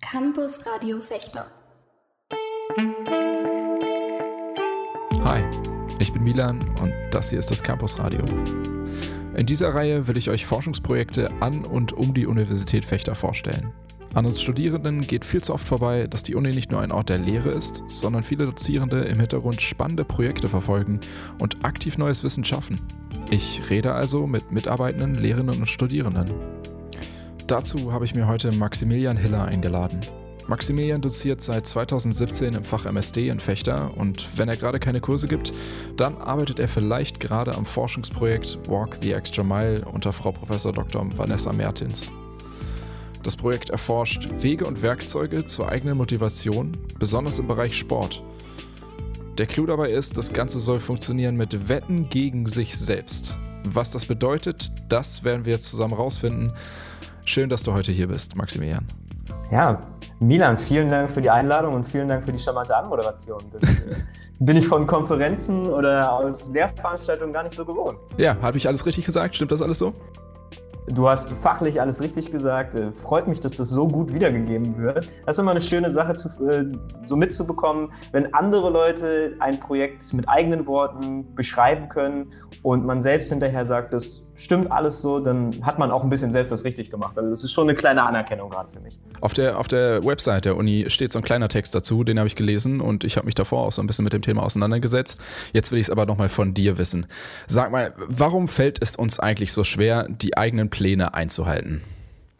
Campus 0.00 0.64
Radio 0.64 1.00
Fechter. 1.00 1.46
Hi, 5.24 5.44
ich 5.98 6.12
bin 6.12 6.22
Milan 6.22 6.60
und 6.80 6.94
das 7.10 7.30
hier 7.30 7.38
ist 7.38 7.50
das 7.50 7.62
Campus 7.62 7.98
Radio. 7.98 8.20
In 9.36 9.44
dieser 9.44 9.74
Reihe 9.74 10.06
will 10.06 10.16
ich 10.16 10.30
euch 10.30 10.46
Forschungsprojekte 10.46 11.30
an 11.40 11.64
und 11.64 11.92
um 11.92 12.14
die 12.14 12.26
Universität 12.26 12.84
Fechter 12.84 13.14
vorstellen. 13.14 13.72
An 14.14 14.24
uns 14.24 14.40
Studierenden 14.40 15.06
geht 15.06 15.24
viel 15.24 15.42
zu 15.42 15.52
oft 15.52 15.66
vorbei, 15.66 16.06
dass 16.06 16.22
die 16.22 16.36
Uni 16.36 16.54
nicht 16.54 16.70
nur 16.70 16.80
ein 16.80 16.92
Ort 16.92 17.10
der 17.10 17.18
Lehre 17.18 17.50
ist, 17.50 17.82
sondern 17.88 18.24
viele 18.24 18.46
Dozierende 18.46 19.00
im 19.00 19.18
Hintergrund 19.20 19.60
spannende 19.60 20.04
Projekte 20.04 20.48
verfolgen 20.48 21.00
und 21.38 21.64
aktiv 21.64 21.98
neues 21.98 22.24
Wissen 22.24 22.44
schaffen. 22.44 22.80
Ich 23.30 23.68
rede 23.68 23.92
also 23.92 24.26
mit 24.26 24.52
Mitarbeitenden, 24.52 25.16
Lehrenden 25.16 25.60
und 25.60 25.68
Studierenden. 25.68 26.57
Dazu 27.48 27.94
habe 27.94 28.04
ich 28.04 28.14
mir 28.14 28.28
heute 28.28 28.52
Maximilian 28.52 29.16
Hiller 29.16 29.46
eingeladen. 29.46 30.00
Maximilian 30.48 31.00
doziert 31.00 31.40
seit 31.42 31.66
2017 31.66 32.52
im 32.52 32.62
Fach 32.62 32.84
MSD 32.84 33.30
in 33.30 33.40
Fechter 33.40 33.96
und 33.96 34.36
wenn 34.36 34.50
er 34.50 34.58
gerade 34.58 34.78
keine 34.78 35.00
Kurse 35.00 35.28
gibt, 35.28 35.54
dann 35.96 36.18
arbeitet 36.18 36.58
er 36.58 36.68
vielleicht 36.68 37.20
gerade 37.20 37.54
am 37.54 37.64
Forschungsprojekt 37.64 38.58
Walk 38.68 38.96
the 38.96 39.12
Extra 39.12 39.42
Mile 39.42 39.82
unter 39.90 40.12
Frau 40.12 40.30
Prof. 40.30 40.62
Dr. 40.62 41.08
Vanessa 41.16 41.50
Mertins. 41.54 42.10
Das 43.22 43.34
Projekt 43.34 43.70
erforscht 43.70 44.28
Wege 44.42 44.66
und 44.66 44.82
Werkzeuge 44.82 45.46
zur 45.46 45.70
eigenen 45.70 45.96
Motivation, 45.96 46.76
besonders 46.98 47.38
im 47.38 47.46
Bereich 47.46 47.78
Sport. 47.78 48.22
Der 49.38 49.46
Clou 49.46 49.64
dabei 49.64 49.88
ist, 49.88 50.18
das 50.18 50.34
Ganze 50.34 50.58
soll 50.60 50.80
funktionieren 50.80 51.36
mit 51.36 51.70
Wetten 51.70 52.10
gegen 52.10 52.46
sich 52.46 52.76
selbst. 52.76 53.34
Was 53.64 53.90
das 53.90 54.04
bedeutet, 54.04 54.70
das 54.90 55.24
werden 55.24 55.46
wir 55.46 55.54
jetzt 55.54 55.70
zusammen 55.70 55.94
rausfinden. 55.94 56.52
Schön, 57.28 57.50
dass 57.50 57.62
du 57.62 57.74
heute 57.74 57.92
hier 57.92 58.08
bist, 58.08 58.36
Maximilian. 58.36 58.86
Ja, 59.50 59.82
Milan, 60.18 60.56
vielen 60.56 60.88
Dank 60.88 61.10
für 61.10 61.20
die 61.20 61.28
Einladung 61.28 61.74
und 61.74 61.84
vielen 61.84 62.08
Dank 62.08 62.24
für 62.24 62.32
die 62.32 62.38
charmante 62.38 62.74
Anmoderation. 62.74 63.42
Das 63.52 63.68
äh, 63.68 63.96
bin 64.38 64.56
ich 64.56 64.66
von 64.66 64.86
Konferenzen 64.86 65.66
oder 65.66 66.10
aus 66.10 66.48
Lehrveranstaltungen 66.48 67.34
gar 67.34 67.42
nicht 67.42 67.54
so 67.54 67.66
gewohnt. 67.66 67.98
Ja, 68.16 68.34
habe 68.40 68.56
ich 68.56 68.66
alles 68.66 68.86
richtig 68.86 69.04
gesagt? 69.04 69.34
Stimmt 69.34 69.52
das 69.52 69.60
alles 69.60 69.78
so? 69.78 69.92
Du 70.86 71.06
hast 71.06 71.30
fachlich 71.32 71.82
alles 71.82 72.00
richtig 72.00 72.32
gesagt. 72.32 72.74
Äh, 72.74 72.92
freut 72.92 73.28
mich, 73.28 73.40
dass 73.40 73.56
das 73.56 73.68
so 73.68 73.86
gut 73.86 74.14
wiedergegeben 74.14 74.78
wird. 74.78 75.06
Das 75.26 75.36
ist 75.36 75.38
immer 75.38 75.50
eine 75.50 75.60
schöne 75.60 75.92
Sache, 75.92 76.16
zu, 76.16 76.28
äh, 76.48 76.64
so 77.06 77.14
mitzubekommen, 77.14 77.92
wenn 78.10 78.32
andere 78.32 78.70
Leute 78.70 79.36
ein 79.40 79.60
Projekt 79.60 80.14
mit 80.14 80.26
eigenen 80.30 80.66
Worten 80.66 81.34
beschreiben 81.34 81.90
können 81.90 82.32
und 82.62 82.86
man 82.86 83.02
selbst 83.02 83.28
hinterher 83.28 83.66
sagt, 83.66 83.92
das 83.92 84.24
stimmt 84.38 84.70
alles 84.70 85.02
so, 85.02 85.18
dann 85.18 85.60
hat 85.62 85.78
man 85.78 85.90
auch 85.90 86.02
ein 86.02 86.10
bisschen 86.10 86.30
selbst 86.30 86.50
was 86.50 86.64
richtig 86.64 86.90
gemacht. 86.90 87.18
Also 87.18 87.28
das 87.28 87.44
ist 87.44 87.52
schon 87.52 87.68
eine 87.68 87.74
kleine 87.74 88.04
Anerkennung 88.04 88.48
gerade 88.50 88.70
für 88.70 88.80
mich. 88.80 89.00
Auf 89.20 89.34
der, 89.34 89.58
auf 89.58 89.68
der 89.68 90.04
Website 90.04 90.44
der 90.44 90.56
Uni 90.56 90.86
steht 90.88 91.12
so 91.12 91.18
ein 91.18 91.24
kleiner 91.24 91.48
Text 91.48 91.74
dazu, 91.74 92.04
den 92.04 92.18
habe 92.18 92.28
ich 92.28 92.36
gelesen 92.36 92.80
und 92.80 93.04
ich 93.04 93.16
habe 93.16 93.26
mich 93.26 93.34
davor 93.34 93.66
auch 93.66 93.72
so 93.72 93.82
ein 93.82 93.86
bisschen 93.86 94.04
mit 94.04 94.12
dem 94.12 94.22
Thema 94.22 94.44
auseinandergesetzt. 94.44 95.20
Jetzt 95.52 95.72
will 95.72 95.78
ich 95.78 95.86
es 95.86 95.90
aber 95.90 96.06
nochmal 96.06 96.28
von 96.28 96.54
dir 96.54 96.78
wissen. 96.78 97.06
Sag 97.48 97.72
mal, 97.72 97.92
warum 97.96 98.48
fällt 98.48 98.80
es 98.80 98.96
uns 98.96 99.18
eigentlich 99.18 99.52
so 99.52 99.64
schwer, 99.64 100.06
die 100.08 100.36
eigenen 100.36 100.70
Pläne 100.70 101.14
einzuhalten? 101.14 101.82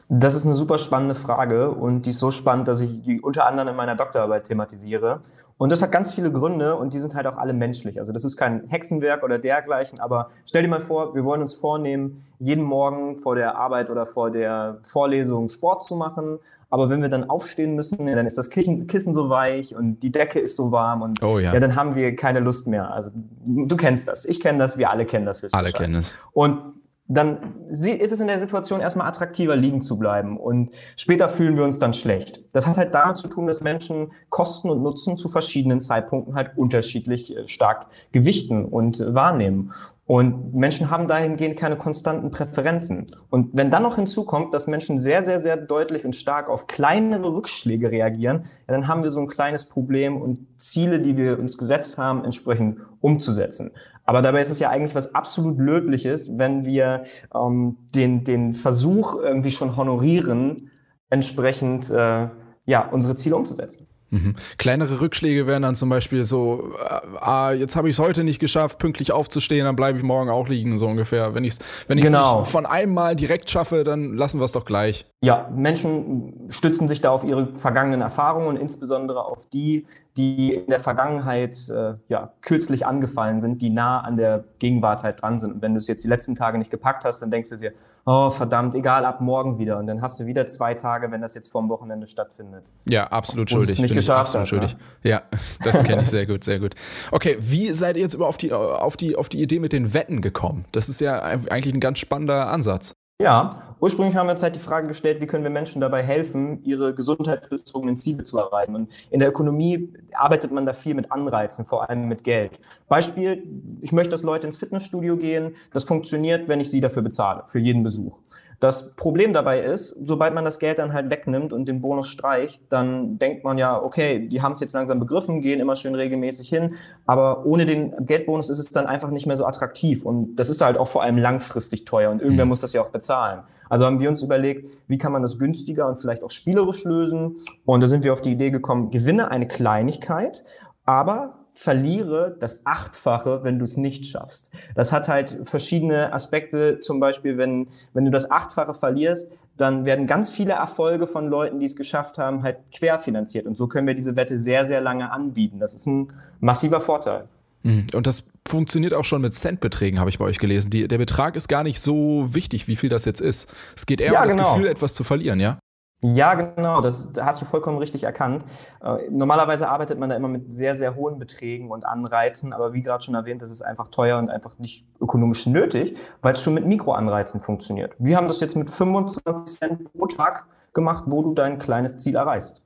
Das 0.08 0.34
ist 0.34 0.46
eine 0.46 0.54
super 0.54 0.78
spannende 0.78 1.14
Frage 1.14 1.70
und 1.70 2.06
die 2.06 2.10
ist 2.10 2.20
so 2.20 2.30
spannend, 2.30 2.66
dass 2.68 2.80
ich 2.80 2.88
die 3.04 3.20
unter 3.20 3.46
anderem 3.46 3.68
in 3.68 3.76
meiner 3.76 3.94
Doktorarbeit 3.94 4.44
thematisiere. 4.44 5.20
Und 5.58 5.72
das 5.72 5.82
hat 5.82 5.90
ganz 5.90 6.14
viele 6.14 6.30
Gründe 6.30 6.76
und 6.76 6.94
die 6.94 6.98
sind 6.98 7.16
halt 7.16 7.26
auch 7.26 7.36
alle 7.36 7.52
menschlich. 7.52 7.98
Also 7.98 8.12
das 8.12 8.24
ist 8.24 8.36
kein 8.36 8.68
Hexenwerk 8.68 9.24
oder 9.24 9.38
dergleichen, 9.38 9.98
aber 9.98 10.30
stell 10.46 10.62
dir 10.62 10.68
mal 10.68 10.80
vor, 10.80 11.14
wir 11.16 11.24
wollen 11.24 11.42
uns 11.42 11.54
vornehmen, 11.54 12.24
jeden 12.38 12.62
Morgen 12.62 13.18
vor 13.18 13.34
der 13.34 13.56
Arbeit 13.56 13.90
oder 13.90 14.06
vor 14.06 14.30
der 14.30 14.78
Vorlesung 14.82 15.48
Sport 15.48 15.82
zu 15.82 15.96
machen. 15.96 16.38
Aber 16.70 16.90
wenn 16.90 17.00
wir 17.02 17.08
dann 17.08 17.28
aufstehen 17.28 17.74
müssen, 17.74 18.06
ja, 18.06 18.14
dann 18.14 18.26
ist 18.26 18.36
das 18.36 18.50
Kissen 18.50 19.14
so 19.14 19.30
weich 19.30 19.74
und 19.74 20.00
die 20.02 20.12
Decke 20.12 20.38
ist 20.38 20.54
so 20.54 20.70
warm 20.70 21.02
und 21.02 21.22
oh, 21.22 21.38
ja. 21.38 21.54
ja. 21.54 21.60
dann 21.60 21.74
haben 21.74 21.94
wir 21.96 22.14
keine 22.14 22.40
Lust 22.40 22.68
mehr. 22.68 22.92
Also 22.92 23.10
du 23.44 23.76
kennst 23.76 24.06
das, 24.06 24.26
ich 24.26 24.38
kenne 24.38 24.58
das, 24.58 24.76
wir 24.76 24.90
alle 24.90 25.06
kennen 25.06 25.24
das. 25.24 25.42
Alle 25.52 25.72
kennen 25.72 25.94
es. 25.94 26.20
Und 26.32 26.77
dann 27.08 27.66
ist 27.70 28.12
es 28.12 28.20
in 28.20 28.26
der 28.26 28.38
Situation 28.38 28.80
erstmal 28.80 29.08
attraktiver, 29.08 29.56
liegen 29.56 29.80
zu 29.80 29.98
bleiben. 29.98 30.38
Und 30.38 30.70
später 30.94 31.30
fühlen 31.30 31.56
wir 31.56 31.64
uns 31.64 31.78
dann 31.78 31.94
schlecht. 31.94 32.44
Das 32.52 32.66
hat 32.66 32.76
halt 32.76 32.94
damit 32.94 33.16
zu 33.16 33.28
tun, 33.28 33.46
dass 33.46 33.62
Menschen 33.62 34.12
Kosten 34.28 34.68
und 34.68 34.82
Nutzen 34.82 35.16
zu 35.16 35.30
verschiedenen 35.30 35.80
Zeitpunkten 35.80 36.34
halt 36.34 36.52
unterschiedlich 36.56 37.34
äh, 37.34 37.48
stark 37.48 37.86
gewichten 38.12 38.66
und 38.66 39.02
wahrnehmen. 39.14 39.72
Und 40.08 40.54
Menschen 40.54 40.90
haben 40.90 41.06
dahingehend 41.06 41.58
keine 41.58 41.76
konstanten 41.76 42.30
Präferenzen. 42.30 43.06
Und 43.28 43.50
wenn 43.52 43.70
dann 43.70 43.82
noch 43.82 43.96
hinzukommt, 43.96 44.54
dass 44.54 44.66
Menschen 44.66 44.96
sehr, 44.96 45.22
sehr, 45.22 45.38
sehr 45.38 45.58
deutlich 45.58 46.06
und 46.06 46.16
stark 46.16 46.48
auf 46.48 46.66
kleinere 46.66 47.30
Rückschläge 47.30 47.90
reagieren, 47.90 48.44
ja, 48.66 48.74
dann 48.74 48.88
haben 48.88 49.02
wir 49.02 49.10
so 49.10 49.20
ein 49.20 49.28
kleines 49.28 49.66
Problem 49.66 50.16
und 50.16 50.40
Ziele, 50.56 51.00
die 51.00 51.18
wir 51.18 51.38
uns 51.38 51.58
gesetzt 51.58 51.98
haben, 51.98 52.24
entsprechend 52.24 52.78
umzusetzen. 53.00 53.72
Aber 54.08 54.22
dabei 54.22 54.40
ist 54.40 54.48
es 54.48 54.58
ja 54.58 54.70
eigentlich 54.70 54.94
was 54.94 55.14
absolut 55.14 55.58
Löbliches, 55.58 56.38
wenn 56.38 56.64
wir 56.64 57.04
ähm, 57.34 57.76
den, 57.94 58.24
den 58.24 58.54
Versuch 58.54 59.16
irgendwie 59.16 59.50
schon 59.50 59.76
honorieren, 59.76 60.70
entsprechend 61.10 61.90
äh, 61.90 62.28
ja, 62.64 62.88
unsere 62.90 63.16
Ziele 63.16 63.36
umzusetzen. 63.36 63.86
Mhm. 64.08 64.34
Kleinere 64.56 65.02
Rückschläge 65.02 65.46
wären 65.46 65.60
dann 65.60 65.74
zum 65.74 65.90
Beispiel 65.90 66.24
so, 66.24 66.72
äh, 66.82 67.00
ah, 67.20 67.52
jetzt 67.52 67.76
habe 67.76 67.90
ich 67.90 67.96
es 67.96 67.98
heute 67.98 68.24
nicht 68.24 68.38
geschafft, 68.38 68.78
pünktlich 68.78 69.12
aufzustehen, 69.12 69.66
dann 69.66 69.76
bleibe 69.76 69.98
ich 69.98 70.04
morgen 70.04 70.30
auch 70.30 70.48
liegen, 70.48 70.78
so 70.78 70.86
ungefähr. 70.86 71.34
Wenn 71.34 71.44
ich 71.44 71.54
es 71.54 71.84
wenn 71.88 72.00
genau. 72.00 72.38
nicht 72.40 72.50
von 72.50 72.64
einem 72.64 72.94
Mal 72.94 73.14
direkt 73.14 73.50
schaffe, 73.50 73.84
dann 73.84 74.14
lassen 74.14 74.40
wir 74.40 74.46
es 74.46 74.52
doch 74.52 74.64
gleich. 74.64 75.04
Ja, 75.22 75.50
Menschen 75.54 76.46
stützen 76.48 76.88
sich 76.88 77.02
da 77.02 77.10
auf 77.10 77.24
ihre 77.24 77.54
vergangenen 77.56 78.00
Erfahrungen 78.00 78.46
und 78.46 78.56
insbesondere 78.56 79.22
auf 79.26 79.46
die, 79.50 79.84
die 80.18 80.54
in 80.54 80.66
der 80.66 80.80
Vergangenheit 80.80 81.56
äh, 81.68 81.94
ja, 82.08 82.32
kürzlich 82.42 82.84
angefallen 82.84 83.40
sind, 83.40 83.62
die 83.62 83.70
nah 83.70 84.00
an 84.00 84.16
der 84.16 84.44
Gegenwart 84.58 85.04
halt 85.04 85.22
dran 85.22 85.38
sind. 85.38 85.52
Und 85.52 85.62
wenn 85.62 85.74
du 85.74 85.78
es 85.78 85.86
jetzt 85.86 86.04
die 86.04 86.08
letzten 86.08 86.34
Tage 86.34 86.58
nicht 86.58 86.70
gepackt 86.70 87.04
hast, 87.04 87.20
dann 87.20 87.30
denkst 87.30 87.50
du 87.50 87.56
dir, 87.56 87.72
oh 88.04 88.30
verdammt, 88.30 88.74
egal, 88.74 89.04
ab 89.04 89.20
morgen 89.20 89.58
wieder. 89.58 89.78
Und 89.78 89.86
dann 89.86 90.02
hast 90.02 90.18
du 90.18 90.26
wieder 90.26 90.48
zwei 90.48 90.74
Tage, 90.74 91.12
wenn 91.12 91.20
das 91.20 91.34
jetzt 91.34 91.52
vorm 91.52 91.68
Wochenende 91.68 92.08
stattfindet. 92.08 92.72
Ja, 92.88 93.06
absolut 93.06 93.48
schuldig. 93.48 93.80
Nicht 93.80 93.94
geschafft 93.94 94.34
absolut 94.34 94.42
hast, 94.42 94.48
schuldig. 94.48 94.76
Ne? 95.04 95.10
Ja, 95.10 95.22
das 95.62 95.84
kenne 95.84 96.02
ich 96.02 96.10
sehr 96.10 96.26
gut, 96.26 96.42
sehr 96.42 96.58
gut. 96.58 96.74
Okay, 97.12 97.36
wie 97.38 97.72
seid 97.72 97.96
ihr 97.96 98.02
jetzt 98.02 98.14
über 98.14 98.26
auf 98.26 98.36
die, 98.36 98.52
auf, 98.52 98.96
die, 98.96 99.14
auf 99.14 99.28
die 99.28 99.40
Idee 99.40 99.60
mit 99.60 99.72
den 99.72 99.94
Wetten 99.94 100.20
gekommen? 100.20 100.64
Das 100.72 100.88
ist 100.88 101.00
ja 101.00 101.20
eigentlich 101.20 101.72
ein 101.72 101.80
ganz 101.80 102.00
spannender 102.00 102.50
Ansatz. 102.50 102.94
Ja, 103.20 103.50
ursprünglich 103.80 104.14
haben 104.14 104.28
wir 104.28 104.32
uns 104.32 104.44
halt 104.44 104.54
die 104.54 104.60
Frage 104.60 104.86
gestellt, 104.86 105.20
wie 105.20 105.26
können 105.26 105.42
wir 105.42 105.50
Menschen 105.50 105.80
dabei 105.80 106.04
helfen, 106.04 106.62
ihre 106.62 106.94
gesundheitsbezogenen 106.94 107.96
Ziele 107.96 108.22
zu 108.22 108.38
erreichen. 108.38 108.76
Und 108.76 108.92
in 109.10 109.18
der 109.18 109.30
Ökonomie 109.30 109.92
arbeitet 110.12 110.52
man 110.52 110.66
da 110.66 110.72
viel 110.72 110.94
mit 110.94 111.10
Anreizen, 111.10 111.64
vor 111.64 111.90
allem 111.90 112.06
mit 112.06 112.22
Geld. 112.22 112.60
Beispiel, 112.88 113.42
ich 113.80 113.90
möchte, 113.90 114.10
dass 114.10 114.22
Leute 114.22 114.46
ins 114.46 114.58
Fitnessstudio 114.58 115.16
gehen. 115.16 115.56
Das 115.72 115.82
funktioniert, 115.82 116.46
wenn 116.46 116.60
ich 116.60 116.70
sie 116.70 116.80
dafür 116.80 117.02
bezahle, 117.02 117.42
für 117.48 117.58
jeden 117.58 117.82
Besuch. 117.82 118.16
Das 118.60 118.90
Problem 118.96 119.32
dabei 119.32 119.60
ist, 119.60 119.94
sobald 120.02 120.34
man 120.34 120.44
das 120.44 120.58
Geld 120.58 120.80
dann 120.80 120.92
halt 120.92 121.10
wegnimmt 121.10 121.52
und 121.52 121.66
den 121.66 121.80
Bonus 121.80 122.08
streicht, 122.08 122.60
dann 122.70 123.16
denkt 123.16 123.44
man 123.44 123.56
ja, 123.56 123.80
okay, 123.80 124.26
die 124.28 124.42
haben 124.42 124.50
es 124.50 124.58
jetzt 124.58 124.72
langsam 124.72 124.98
begriffen, 124.98 125.40
gehen 125.40 125.60
immer 125.60 125.76
schön 125.76 125.94
regelmäßig 125.94 126.48
hin, 126.48 126.74
aber 127.06 127.46
ohne 127.46 127.66
den 127.66 127.94
Geldbonus 128.04 128.50
ist 128.50 128.58
es 128.58 128.70
dann 128.70 128.86
einfach 128.86 129.10
nicht 129.10 129.26
mehr 129.26 129.36
so 129.36 129.46
attraktiv 129.46 130.04
und 130.04 130.34
das 130.34 130.50
ist 130.50 130.60
halt 130.60 130.76
auch 130.76 130.88
vor 130.88 131.04
allem 131.04 131.18
langfristig 131.18 131.84
teuer 131.84 132.10
und 132.10 132.20
irgendwer 132.20 132.46
mhm. 132.46 132.48
muss 132.48 132.60
das 132.60 132.72
ja 132.72 132.82
auch 132.82 132.90
bezahlen. 132.90 133.42
Also 133.68 133.86
haben 133.86 134.00
wir 134.00 134.08
uns 134.08 134.22
überlegt, 134.22 134.68
wie 134.88 134.98
kann 134.98 135.12
man 135.12 135.22
das 135.22 135.38
günstiger 135.38 135.86
und 135.86 135.96
vielleicht 135.96 136.24
auch 136.24 136.30
spielerisch 136.30 136.82
lösen 136.82 137.36
und 137.64 137.80
da 137.80 137.86
sind 137.86 138.02
wir 138.02 138.12
auf 138.12 138.22
die 138.22 138.32
Idee 138.32 138.50
gekommen, 138.50 138.90
gewinne 138.90 139.30
eine 139.30 139.46
Kleinigkeit, 139.46 140.42
aber 140.84 141.37
verliere 141.58 142.36
das 142.38 142.64
Achtfache, 142.64 143.42
wenn 143.42 143.58
du 143.58 143.64
es 143.64 143.76
nicht 143.76 144.06
schaffst. 144.06 144.48
Das 144.76 144.92
hat 144.92 145.08
halt 145.08 145.40
verschiedene 145.42 146.12
Aspekte. 146.12 146.78
Zum 146.78 147.00
Beispiel, 147.00 147.36
wenn, 147.36 147.66
wenn 147.94 148.04
du 148.04 148.12
das 148.12 148.30
Achtfache 148.30 148.74
verlierst, 148.74 149.32
dann 149.56 149.84
werden 149.84 150.06
ganz 150.06 150.30
viele 150.30 150.52
Erfolge 150.52 151.08
von 151.08 151.26
Leuten, 151.26 151.58
die 151.58 151.66
es 151.66 151.74
geschafft 151.74 152.16
haben, 152.16 152.44
halt 152.44 152.58
querfinanziert. 152.72 153.48
Und 153.48 153.58
so 153.58 153.66
können 153.66 153.88
wir 153.88 153.94
diese 153.94 154.14
Wette 154.14 154.38
sehr, 154.38 154.66
sehr 154.66 154.80
lange 154.80 155.10
anbieten. 155.10 155.58
Das 155.58 155.74
ist 155.74 155.86
ein 155.86 156.12
massiver 156.38 156.80
Vorteil. 156.80 157.24
Mhm. 157.64 157.88
Und 157.92 158.06
das 158.06 158.28
funktioniert 158.46 158.94
auch 158.94 159.04
schon 159.04 159.20
mit 159.20 159.34
Centbeträgen, 159.34 159.98
habe 159.98 160.10
ich 160.10 160.18
bei 160.20 160.26
euch 160.26 160.38
gelesen. 160.38 160.70
Die, 160.70 160.86
der 160.86 160.98
Betrag 160.98 161.34
ist 161.34 161.48
gar 161.48 161.64
nicht 161.64 161.80
so 161.80 162.32
wichtig, 162.32 162.68
wie 162.68 162.76
viel 162.76 162.88
das 162.88 163.04
jetzt 163.04 163.20
ist. 163.20 163.52
Es 163.76 163.84
geht 163.84 164.00
eher 164.00 164.12
ja, 164.12 164.20
um 164.20 164.28
das 164.28 164.36
genau. 164.36 164.54
Gefühl, 164.54 164.68
etwas 164.68 164.94
zu 164.94 165.02
verlieren, 165.02 165.40
ja? 165.40 165.58
Ja, 166.00 166.34
genau, 166.34 166.80
das 166.80 167.12
hast 167.20 167.42
du 167.42 167.44
vollkommen 167.44 167.78
richtig 167.78 168.04
erkannt. 168.04 168.44
Äh, 168.80 169.10
normalerweise 169.10 169.68
arbeitet 169.68 169.98
man 169.98 170.10
da 170.10 170.16
immer 170.16 170.28
mit 170.28 170.52
sehr, 170.52 170.76
sehr 170.76 170.94
hohen 170.94 171.18
Beträgen 171.18 171.72
und 171.72 171.84
Anreizen, 171.84 172.52
aber 172.52 172.72
wie 172.72 172.82
gerade 172.82 173.02
schon 173.02 173.16
erwähnt, 173.16 173.42
das 173.42 173.50
ist 173.50 173.62
einfach 173.62 173.88
teuer 173.88 174.18
und 174.18 174.30
einfach 174.30 174.58
nicht 174.60 174.86
ökonomisch 175.00 175.46
nötig, 175.46 175.96
weil 176.22 176.34
es 176.34 176.42
schon 176.42 176.54
mit 176.54 176.66
Mikroanreizen 176.66 177.40
funktioniert. 177.40 177.94
Wir 177.98 178.16
haben 178.16 178.28
das 178.28 178.40
jetzt 178.40 178.54
mit 178.54 178.70
25 178.70 179.58
Cent 179.58 179.92
pro 179.92 180.06
Tag 180.06 180.46
gemacht, 180.72 181.04
wo 181.08 181.22
du 181.22 181.34
dein 181.34 181.58
kleines 181.58 181.96
Ziel 181.98 182.14
erreichst. 182.14 182.62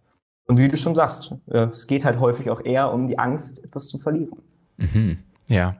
Und 0.47 0.59
wie 0.59 0.69
du 0.69 0.77
schon 0.77 0.95
sagst, 0.95 1.35
äh, 1.47 1.69
es 1.73 1.87
geht 1.87 2.05
halt 2.05 2.21
häufig 2.21 2.51
auch 2.51 2.61
eher 2.63 2.93
um 2.93 3.07
die 3.07 3.19
Angst, 3.19 3.65
etwas 3.65 3.89
zu 3.89 3.99
verlieren. 3.99 4.43
Mhm. 4.77 5.19
Ja, 5.53 5.77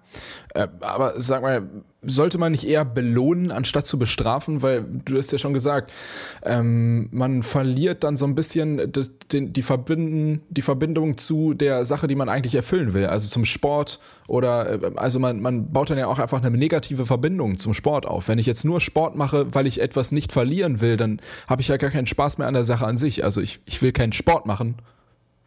äh, 0.53 0.69
aber 0.81 1.19
sag 1.19 1.41
mal, 1.41 1.67
sollte 2.03 2.37
man 2.37 2.53
nicht 2.53 2.69
eher 2.69 2.85
belohnen, 2.85 3.51
anstatt 3.51 3.87
zu 3.87 3.99
bestrafen? 3.99 4.61
Weil 4.61 4.85
du 4.85 5.17
hast 5.17 5.33
ja 5.33 5.39
schon 5.39 5.55
gesagt, 5.55 5.91
ähm, 6.43 7.09
man 7.11 7.43
verliert 7.43 8.05
dann 8.05 8.19
so 8.19 8.27
ein 8.27 8.35
bisschen 8.35 8.93
das, 8.93 9.17
den, 9.33 9.55
die, 9.55 9.63
Verbinden, 9.63 10.43
die 10.51 10.61
Verbindung 10.61 11.17
zu 11.17 11.55
der 11.55 11.87
Sache, 11.87 12.07
die 12.07 12.15
man 12.15 12.29
eigentlich 12.29 12.55
erfüllen 12.55 12.93
will, 12.93 13.07
also 13.07 13.31
zum 13.31 13.47
Sport 13.47 13.99
oder 14.29 14.83
äh, 14.83 14.91
also 14.97 15.19
man, 15.19 15.41
man 15.41 15.73
baut 15.73 15.89
dann 15.89 15.97
ja 15.97 16.07
auch 16.07 16.19
einfach 16.19 16.45
eine 16.45 16.55
negative 16.55 17.07
Verbindung 17.07 17.57
zum 17.57 17.73
Sport 17.73 18.05
auf. 18.05 18.29
Wenn 18.29 18.39
ich 18.39 18.45
jetzt 18.45 18.65
nur 18.65 18.83
Sport 18.83 19.17
mache, 19.17 19.55
weil 19.55 19.67
ich 19.67 19.81
etwas 19.81 20.13
nicht 20.13 20.33
verlieren 20.33 20.83
will, 20.83 20.99
dann 20.99 21.19
habe 21.49 21.63
ich 21.63 21.69
ja 21.69 21.79
gar 21.79 21.89
keinen 21.89 22.07
Spaß 22.07 22.37
mehr 22.37 22.47
an 22.47 22.55
der 22.55 22.65
Sache 22.65 22.85
an 22.85 22.99
sich. 22.99 23.25
Also 23.25 23.41
ich, 23.41 23.61
ich 23.65 23.81
will 23.81 23.93
keinen 23.93 24.13
Sport 24.13 24.45
machen, 24.45 24.75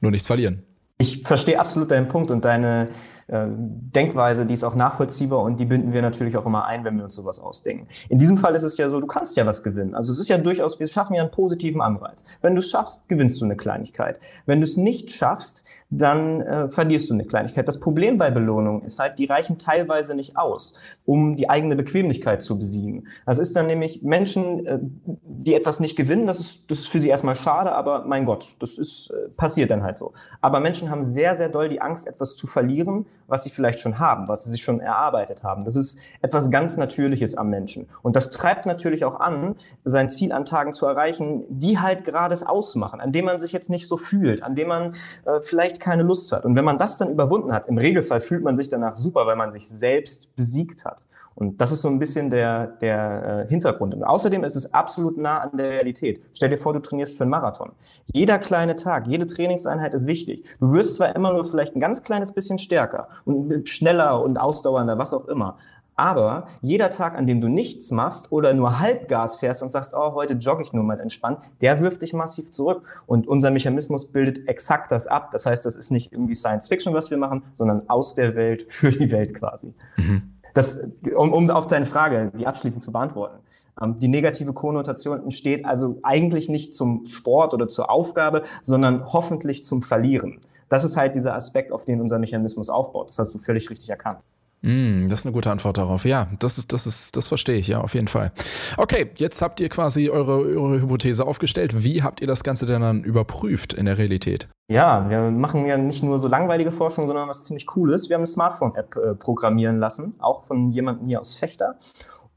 nur 0.02 0.10
nichts 0.10 0.26
verlieren. 0.26 0.64
Ich 0.98 1.22
verstehe 1.22 1.60
absolut 1.60 1.92
deinen 1.92 2.08
Punkt 2.08 2.32
und 2.32 2.44
deine 2.44 2.90
Denkweise, 3.28 4.46
die 4.46 4.54
ist 4.54 4.64
auch 4.64 4.76
nachvollziehbar 4.76 5.42
und 5.42 5.60
die 5.60 5.66
binden 5.66 5.94
wir 5.94 6.04
natürlich 6.04 6.38
auch 6.38 6.46
immer 6.46 6.66
ein, 6.66 6.84
wenn 6.84 6.96
wir 6.98 7.06
uns 7.06 7.16
sowas 7.16 7.40
ausdenken. 7.40 7.88
In 8.08 8.20
diesem 8.20 8.38
Fall 8.38 8.54
ist 8.54 8.62
es 8.62 8.78
ja 8.78 8.88
so, 8.90 9.00
du 9.00 9.08
kannst 9.08 9.36
ja 9.36 9.48
was 9.48 9.64
gewinnen. 9.64 9.96
Also 9.96 10.12
es 10.12 10.20
ist 10.20 10.28
ja 10.28 10.38
durchaus, 10.38 10.80
wir 10.80 10.88
schaffen 10.88 11.16
ja 11.16 11.24
einen 11.24 11.32
positiven 11.32 11.82
Anreiz. 11.82 12.24
Wenn 12.44 12.54
du 12.54 12.60
es 12.60 12.70
schaffst, 12.70 13.08
gewinnst 13.10 13.42
du 13.42 13.46
eine 13.46 13.56
Kleinigkeit. 13.56 14.20
Wenn 14.46 14.60
du 14.60 14.64
es 14.64 14.78
nicht 14.78 15.12
schaffst, 15.12 15.64
dann 15.90 16.42
äh, 16.42 16.70
verlierst 16.70 17.10
du 17.10 17.16
eine 17.16 17.26
Kleinigkeit. 17.26 17.68
Das 17.68 17.80
Problem 17.80 18.20
bei 18.20 18.30
Belohnungen 18.30 18.84
ist 18.84 19.00
halt, 19.00 19.18
die 19.18 19.26
reichen 19.26 19.58
teilweise 19.58 20.14
nicht 20.14 20.38
aus, 20.38 20.76
um 21.06 21.36
die 21.36 21.50
eigene 21.50 21.76
Bequemlichkeit 21.76 22.44
zu 22.44 22.60
besiegen. 22.60 23.08
Das 23.26 23.40
ist 23.40 23.56
dann 23.56 23.66
nämlich 23.66 24.04
Menschen, 24.04 24.66
äh, 24.68 24.80
die 25.24 25.56
etwas 25.56 25.80
nicht 25.80 25.96
gewinnen, 25.96 26.28
das 26.28 26.40
ist, 26.40 26.70
das 26.70 26.80
ist 26.80 26.88
für 26.90 27.02
sie 27.02 27.10
erstmal 27.10 27.36
schade, 27.36 27.72
aber 27.72 28.06
mein 28.06 28.26
Gott, 28.26 28.56
das 28.60 28.78
ist 28.78 29.10
äh, 29.10 29.30
passiert 29.30 29.72
dann 29.72 29.82
halt 29.82 29.98
so. 29.98 30.14
Aber 30.42 30.60
Menschen 30.60 30.92
haben 30.92 31.02
sehr, 31.02 31.36
sehr 31.36 31.50
doll 31.50 31.70
die 31.70 31.82
Angst, 31.82 32.08
etwas 32.08 32.36
zu 32.36 32.46
verlieren, 32.46 33.08
was 33.28 33.44
sie 33.44 33.50
vielleicht 33.50 33.80
schon 33.80 34.00
haben, 34.00 34.28
was 34.28 34.44
sie 34.44 34.52
sich 34.52 34.62
schon 34.62 34.80
erarbeitet 34.80 35.44
haben. 35.44 35.64
Das 35.64 35.76
ist 35.76 36.00
etwas 36.22 36.52
ganz 36.52 36.78
Natürliches 36.78 37.36
am 37.36 37.50
Menschen. 37.50 37.88
Und 38.02 38.16
das 38.16 38.30
treibt 38.30 38.66
natürlich 38.66 39.06
auch 39.06 39.20
an, 39.20 39.56
sein 39.84 40.10
Ziel 40.10 40.32
an 40.32 40.46
Tagen 40.46 40.74
zu 40.74 40.86
erreichen, 40.86 41.44
die 41.50 41.80
halt 41.80 42.06
gerade 42.06 42.34
es 42.34 42.46
ausmachen, 42.46 43.02
an 43.02 43.12
dem 43.12 43.26
man 43.26 43.40
sich 43.40 43.52
jetzt 43.52 43.70
nicht 43.70 43.88
so 43.88 43.98
fühlt, 43.98 44.44
an 44.44 44.56
dem 44.56 44.68
man 44.68 44.96
äh, 45.26 45.42
vielleicht 45.42 45.80
keine 45.80 46.04
Lust 46.04 46.32
hat. 46.32 46.46
Und 46.46 46.56
wenn 46.56 46.66
man 46.66 46.78
das 46.78 46.98
dann 46.98 47.10
überwunden 47.10 47.52
hat, 47.54 47.68
im 47.68 47.78
Regelfall 47.78 48.22
fühlt 48.22 48.44
man 48.44 48.58
sich 48.58 48.70
danach 48.70 48.98
super, 48.98 49.26
weil 49.26 49.36
man 49.36 49.52
sich 49.52 49.68
selbst 49.68 50.36
besiegt 50.36 50.86
hat. 50.86 51.05
Und 51.36 51.60
das 51.60 51.72
ist 51.72 51.82
so 51.82 51.90
ein 51.90 52.00
bisschen 52.00 52.30
der, 52.30 52.68
der 52.68 53.46
äh, 53.46 53.50
Hintergrund. 53.50 53.94
Und 53.94 54.04
außerdem 54.04 54.44
ist 54.46 54.56
es 54.56 54.74
absolut 54.74 55.18
nah 55.18 55.40
an 55.40 55.58
der 55.58 55.70
Realität. 55.70 56.24
Stell 56.34 56.50
dir 56.50 56.58
vor, 56.58 56.74
du 56.74 56.80
trainierst 56.80 57.18
für 57.18 57.24
einen 57.24 57.32
Marathon. 57.32 57.74
Jeder 58.06 58.40
kleine 58.40 58.78
Tag, 58.78 59.08
jede 59.08 59.28
Trainingseinheit 59.28 59.94
ist 59.94 60.08
wichtig. 60.08 60.46
Du 60.60 60.72
wirst 60.72 60.96
zwar 60.96 61.14
immer 61.16 61.34
nur 61.34 61.44
vielleicht 61.44 61.76
ein 61.76 61.82
ganz 61.82 62.04
kleines 62.04 62.32
bisschen 62.32 62.58
stärker 62.58 63.10
und 63.26 63.68
schneller 63.68 64.22
und 64.24 64.38
ausdauernder, 64.38 64.98
was 64.98 65.14
auch 65.14 65.28
immer. 65.28 65.58
Aber 65.98 66.48
jeder 66.62 66.90
Tag, 66.90 67.18
an 67.18 67.26
dem 67.26 67.40
du 67.40 67.48
nichts 67.48 67.90
machst 67.92 68.32
oder 68.32 68.54
nur 68.54 68.80
Halbgas 68.80 69.38
fährst 69.38 69.64
und 69.64 69.72
sagst, 69.72 69.94
oh, 69.94 70.14
heute 70.14 70.34
jogge 70.34 70.62
ich 70.62 70.74
nur 70.74 70.84
mal 70.84 71.00
entspannt, 71.00 71.40
der 71.62 71.80
wirft 71.82 72.02
dich 72.02 72.14
massiv 72.14 72.52
zurück. 72.52 72.84
Und 73.08 73.28
unser 73.28 73.50
Mechanismus 73.50 74.12
bildet 74.12 74.48
exakt 74.48 74.92
das 74.92 75.08
ab. 75.08 75.32
Das 75.32 75.46
heißt, 75.46 75.66
das 75.66 75.76
ist 75.76 75.92
nicht 75.92 76.12
irgendwie 76.12 76.36
Science 76.36 76.68
Fiction, 76.68 76.94
was 76.94 77.12
wir 77.12 77.18
machen, 77.18 77.44
sondern 77.54 77.90
aus 77.90 78.14
der 78.14 78.36
Welt 78.36 78.66
für 78.70 78.90
die 78.90 79.10
Welt 79.10 79.34
quasi. 79.34 79.74
Mhm. 79.96 80.35
Das, 80.56 80.80
um, 81.16 81.34
um 81.34 81.50
auf 81.52 81.68
deine 81.68 81.86
Frage, 81.86 82.32
die 82.40 82.48
abschließend 82.48 82.82
zu 82.82 82.94
beantworten. 82.94 83.40
Ähm, 83.80 84.00
die 84.00 84.08
negative 84.08 84.54
Konnotation 84.54 85.22
entsteht 85.22 85.66
also 85.66 86.00
eigentlich 86.02 86.48
nicht 86.50 86.74
zum 86.74 87.06
Sport 87.06 87.54
oder 87.54 87.68
zur 87.68 87.92
Aufgabe, 87.92 88.44
sondern 88.62 89.06
hoffentlich 89.12 89.66
zum 89.66 89.84
Verlieren. 89.84 90.40
Das 90.70 90.86
ist 90.86 90.96
halt 90.96 91.14
dieser 91.14 91.36
Aspekt, 91.36 91.74
auf 91.74 91.84
den 91.84 92.00
unser 92.02 92.20
Mechanismus 92.20 92.70
aufbaut. 92.70 93.10
Das 93.10 93.20
hast 93.20 93.36
du 93.36 93.40
völlig 93.40 93.70
richtig 93.70 93.90
erkannt. 93.90 94.20
Mm, 94.66 95.10
das 95.10 95.20
ist 95.20 95.26
eine 95.28 95.34
gute 95.34 95.52
Antwort 95.52 95.78
darauf. 95.78 96.06
Ja, 96.06 96.28
das 96.40 96.58
ist, 96.58 96.74
das 96.74 96.88
ist, 96.88 97.16
das 97.16 97.28
verstehe 97.28 97.58
ich, 97.58 97.68
ja, 97.68 97.82
auf 97.82 97.94
jeden 97.94 98.08
Fall. 98.08 98.32
Okay, 98.78 99.12
jetzt 99.16 99.40
habt 99.44 99.60
ihr 99.60 99.70
quasi 99.70 100.10
eure, 100.10 100.40
eure 100.40 100.82
Hypothese 100.82 101.28
aufgestellt. 101.28 101.84
Wie 101.84 102.02
habt 102.02 102.20
ihr 102.20 102.26
das 102.26 102.44
Ganze 102.44 102.66
denn 102.66 102.82
dann 102.82 103.04
überprüft 103.04 103.74
in 103.74 103.86
der 103.86 104.00
Realität? 104.00 104.48
Ja, 104.68 105.08
wir 105.08 105.30
machen 105.30 105.68
ja 105.68 105.78
nicht 105.78 106.02
nur 106.02 106.18
so 106.18 106.28
langweilige 106.28 106.72
Forschung, 106.72 107.06
sondern 107.06 107.30
was 107.30 107.44
ziemlich 107.44 107.68
Cooles. 107.68 108.10
Wir 108.10 108.16
haben 108.16 108.22
eine 108.22 108.28
Smartphone-App 108.28 108.96
äh, 108.96 109.14
programmieren 109.14 109.78
lassen, 109.78 110.16
auch 110.18 110.46
von 110.46 110.72
jemandem 110.72 111.06
hier 111.06 111.20
aus 111.20 111.36
Fechter, 111.36 111.76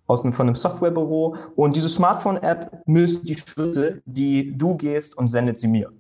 aus 0.07 0.23
einem, 0.23 0.35
von 0.35 0.49
einem 0.49 0.57
Softwarebüro. 0.57 1.35
Und 1.57 1.77
diese 1.77 1.89
Smartphone-App 1.89 2.83
misst 2.85 3.27
die 3.27 3.39
Schritte, 3.39 4.03
die 4.05 4.55
du 4.55 4.77
gehst 4.77 5.17
und 5.17 5.29
sendet 5.29 5.61
sie 5.61 5.69
mir. 5.69 5.91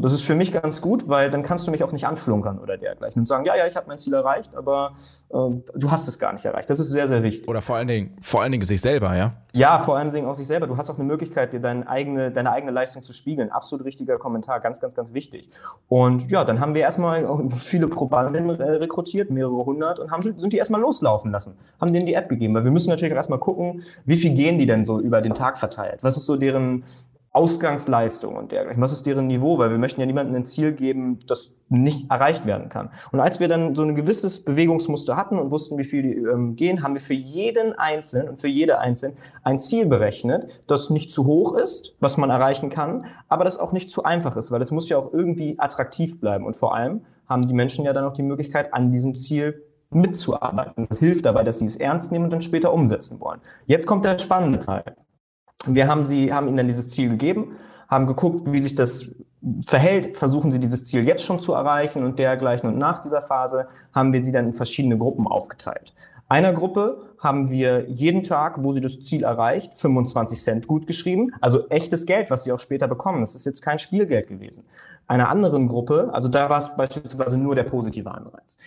Das 0.00 0.12
ist 0.12 0.22
für 0.22 0.34
mich 0.34 0.52
ganz 0.52 0.80
gut, 0.80 1.08
weil 1.08 1.30
dann 1.30 1.42
kannst 1.42 1.66
du 1.66 1.70
mich 1.70 1.84
auch 1.84 1.92
nicht 1.92 2.06
anflunkern 2.06 2.58
oder 2.58 2.76
dergleichen 2.76 3.20
und 3.20 3.26
sagen, 3.26 3.44
ja, 3.44 3.56
ja, 3.56 3.66
ich 3.66 3.76
habe 3.76 3.86
mein 3.88 3.98
Ziel 3.98 4.14
erreicht, 4.14 4.54
aber 4.54 4.92
äh, 5.30 5.34
du 5.74 5.90
hast 5.90 6.08
es 6.08 6.18
gar 6.18 6.32
nicht 6.32 6.44
erreicht. 6.44 6.68
Das 6.70 6.78
ist 6.78 6.90
sehr, 6.90 7.08
sehr 7.08 7.22
wichtig. 7.22 7.48
Oder 7.48 7.62
vor 7.62 7.76
allen 7.76 7.88
Dingen, 7.88 8.16
vor 8.20 8.42
allen 8.42 8.52
Dingen 8.52 8.64
sich 8.64 8.80
selber, 8.80 9.16
ja? 9.16 9.32
Ja, 9.54 9.78
vor 9.78 9.96
allen 9.96 10.10
Dingen 10.10 10.28
auch 10.28 10.34
sich 10.34 10.46
selber. 10.46 10.66
Du 10.66 10.76
hast 10.76 10.90
auch 10.90 10.96
eine 10.96 11.04
Möglichkeit, 11.04 11.52
dir 11.52 11.60
deine 11.60 11.88
eigene, 11.88 12.30
deine 12.30 12.52
eigene 12.52 12.70
Leistung 12.70 13.02
zu 13.02 13.12
spiegeln. 13.12 13.50
Absolut 13.50 13.84
richtiger 13.86 14.18
Kommentar, 14.18 14.60
ganz, 14.60 14.80
ganz, 14.80 14.94
ganz 14.94 15.14
wichtig. 15.14 15.48
Und 15.88 16.30
ja, 16.30 16.44
dann 16.44 16.60
haben 16.60 16.74
wir 16.74 16.82
erstmal 16.82 17.48
viele 17.56 17.88
Probanden 17.88 18.50
rekrutiert, 18.50 19.30
mehrere 19.30 19.64
hundert, 19.64 19.98
und 19.98 20.10
haben, 20.10 20.38
sind 20.38 20.52
die 20.52 20.58
erstmal 20.58 20.80
loslaufen 20.80 21.30
lassen, 21.32 21.56
haben 21.80 21.92
denen 21.92 22.06
die 22.06 22.14
App 22.14 22.28
gegeben, 22.28 22.54
weil 22.54 22.64
wir 22.64 22.70
müssen 22.70 22.90
natürlich 22.90 23.12
auch 23.12 23.16
erstmal 23.16 23.38
gucken, 23.38 23.82
wie 24.04 24.16
viel 24.16 24.34
gehen 24.34 24.58
die 24.58 24.66
denn 24.66 24.84
so 24.84 25.00
über 25.00 25.20
den 25.20 25.34
Tag 25.34 25.58
verteilt? 25.58 26.02
Was 26.02 26.16
ist 26.16 26.26
so 26.26 26.36
deren 26.36 26.84
Ausgangsleistung 27.38 28.34
und 28.34 28.50
dergleichen. 28.50 28.82
Was 28.82 28.92
ist 28.92 29.06
deren 29.06 29.28
Niveau? 29.28 29.58
Weil 29.58 29.70
wir 29.70 29.78
möchten 29.78 30.00
ja 30.00 30.06
niemandem 30.06 30.34
ein 30.34 30.44
Ziel 30.44 30.72
geben, 30.72 31.20
das 31.28 31.54
nicht 31.68 32.10
erreicht 32.10 32.46
werden 32.46 32.68
kann. 32.68 32.90
Und 33.12 33.20
als 33.20 33.38
wir 33.38 33.46
dann 33.46 33.76
so 33.76 33.82
ein 33.82 33.94
gewisses 33.94 34.44
Bewegungsmuster 34.44 35.16
hatten 35.16 35.38
und 35.38 35.52
wussten, 35.52 35.78
wie 35.78 35.84
viel 35.84 36.02
die 36.02 36.14
ähm, 36.14 36.56
gehen, 36.56 36.82
haben 36.82 36.94
wir 36.94 37.00
für 37.00 37.14
jeden 37.14 37.78
Einzelnen 37.78 38.30
und 38.30 38.40
für 38.40 38.48
jede 38.48 38.80
Einzelne 38.80 39.14
ein 39.44 39.60
Ziel 39.60 39.86
berechnet, 39.86 40.64
das 40.66 40.90
nicht 40.90 41.12
zu 41.12 41.26
hoch 41.26 41.54
ist, 41.54 41.94
was 42.00 42.16
man 42.16 42.28
erreichen 42.30 42.70
kann, 42.70 43.06
aber 43.28 43.44
das 43.44 43.58
auch 43.58 43.70
nicht 43.70 43.88
zu 43.88 44.02
einfach 44.02 44.36
ist, 44.36 44.50
weil 44.50 44.60
es 44.60 44.72
muss 44.72 44.88
ja 44.88 44.98
auch 44.98 45.12
irgendwie 45.12 45.60
attraktiv 45.60 46.18
bleiben. 46.18 46.44
Und 46.44 46.56
vor 46.56 46.74
allem 46.74 47.02
haben 47.28 47.42
die 47.46 47.54
Menschen 47.54 47.84
ja 47.84 47.92
dann 47.92 48.04
auch 48.04 48.14
die 48.14 48.22
Möglichkeit, 48.22 48.74
an 48.74 48.90
diesem 48.90 49.14
Ziel 49.14 49.62
mitzuarbeiten. 49.90 50.86
Das 50.88 50.98
hilft 50.98 51.24
dabei, 51.24 51.44
dass 51.44 51.60
sie 51.60 51.66
es 51.66 51.76
ernst 51.76 52.10
nehmen 52.10 52.24
und 52.24 52.32
dann 52.32 52.42
später 52.42 52.72
umsetzen 52.72 53.20
wollen. 53.20 53.40
Jetzt 53.66 53.86
kommt 53.86 54.04
der 54.04 54.18
spannende 54.18 54.58
Teil. 54.58 54.96
Wir 55.66 55.88
haben 55.88 56.06
sie, 56.06 56.32
haben 56.32 56.48
ihnen 56.48 56.56
dann 56.56 56.66
dieses 56.66 56.88
Ziel 56.88 57.10
gegeben, 57.10 57.56
haben 57.88 58.06
geguckt, 58.06 58.52
wie 58.52 58.60
sich 58.60 58.74
das 58.74 59.10
verhält, 59.64 60.16
versuchen 60.16 60.50
sie 60.50 60.60
dieses 60.60 60.84
Ziel 60.84 61.06
jetzt 61.06 61.22
schon 61.22 61.40
zu 61.40 61.52
erreichen 61.52 62.04
und 62.04 62.18
dergleichen. 62.18 62.68
Und 62.68 62.78
nach 62.78 63.00
dieser 63.00 63.22
Phase 63.22 63.68
haben 63.92 64.12
wir 64.12 64.22
sie 64.22 64.32
dann 64.32 64.46
in 64.46 64.52
verschiedene 64.52 64.98
Gruppen 64.98 65.26
aufgeteilt. 65.26 65.94
Einer 66.28 66.52
Gruppe 66.52 67.14
haben 67.18 67.50
wir 67.50 67.88
jeden 67.88 68.22
Tag, 68.22 68.62
wo 68.62 68.72
sie 68.72 68.82
das 68.82 69.02
Ziel 69.02 69.24
erreicht, 69.24 69.74
25 69.74 70.40
Cent 70.40 70.66
gut 70.66 70.86
geschrieben. 70.86 71.32
Also 71.40 71.68
echtes 71.68 72.04
Geld, 72.04 72.30
was 72.30 72.44
sie 72.44 72.52
auch 72.52 72.58
später 72.58 72.86
bekommen. 72.86 73.20
Das 73.22 73.34
ist 73.34 73.46
jetzt 73.46 73.62
kein 73.62 73.78
Spielgeld 73.78 74.28
gewesen. 74.28 74.64
Einer 75.06 75.30
anderen 75.30 75.66
Gruppe, 75.66 76.10
also 76.12 76.28
da 76.28 76.50
war 76.50 76.58
es 76.58 76.76
beispielsweise 76.76 77.38
nur 77.38 77.54
der 77.54 77.62
positive 77.64 78.10
Anreiz. 78.10 78.58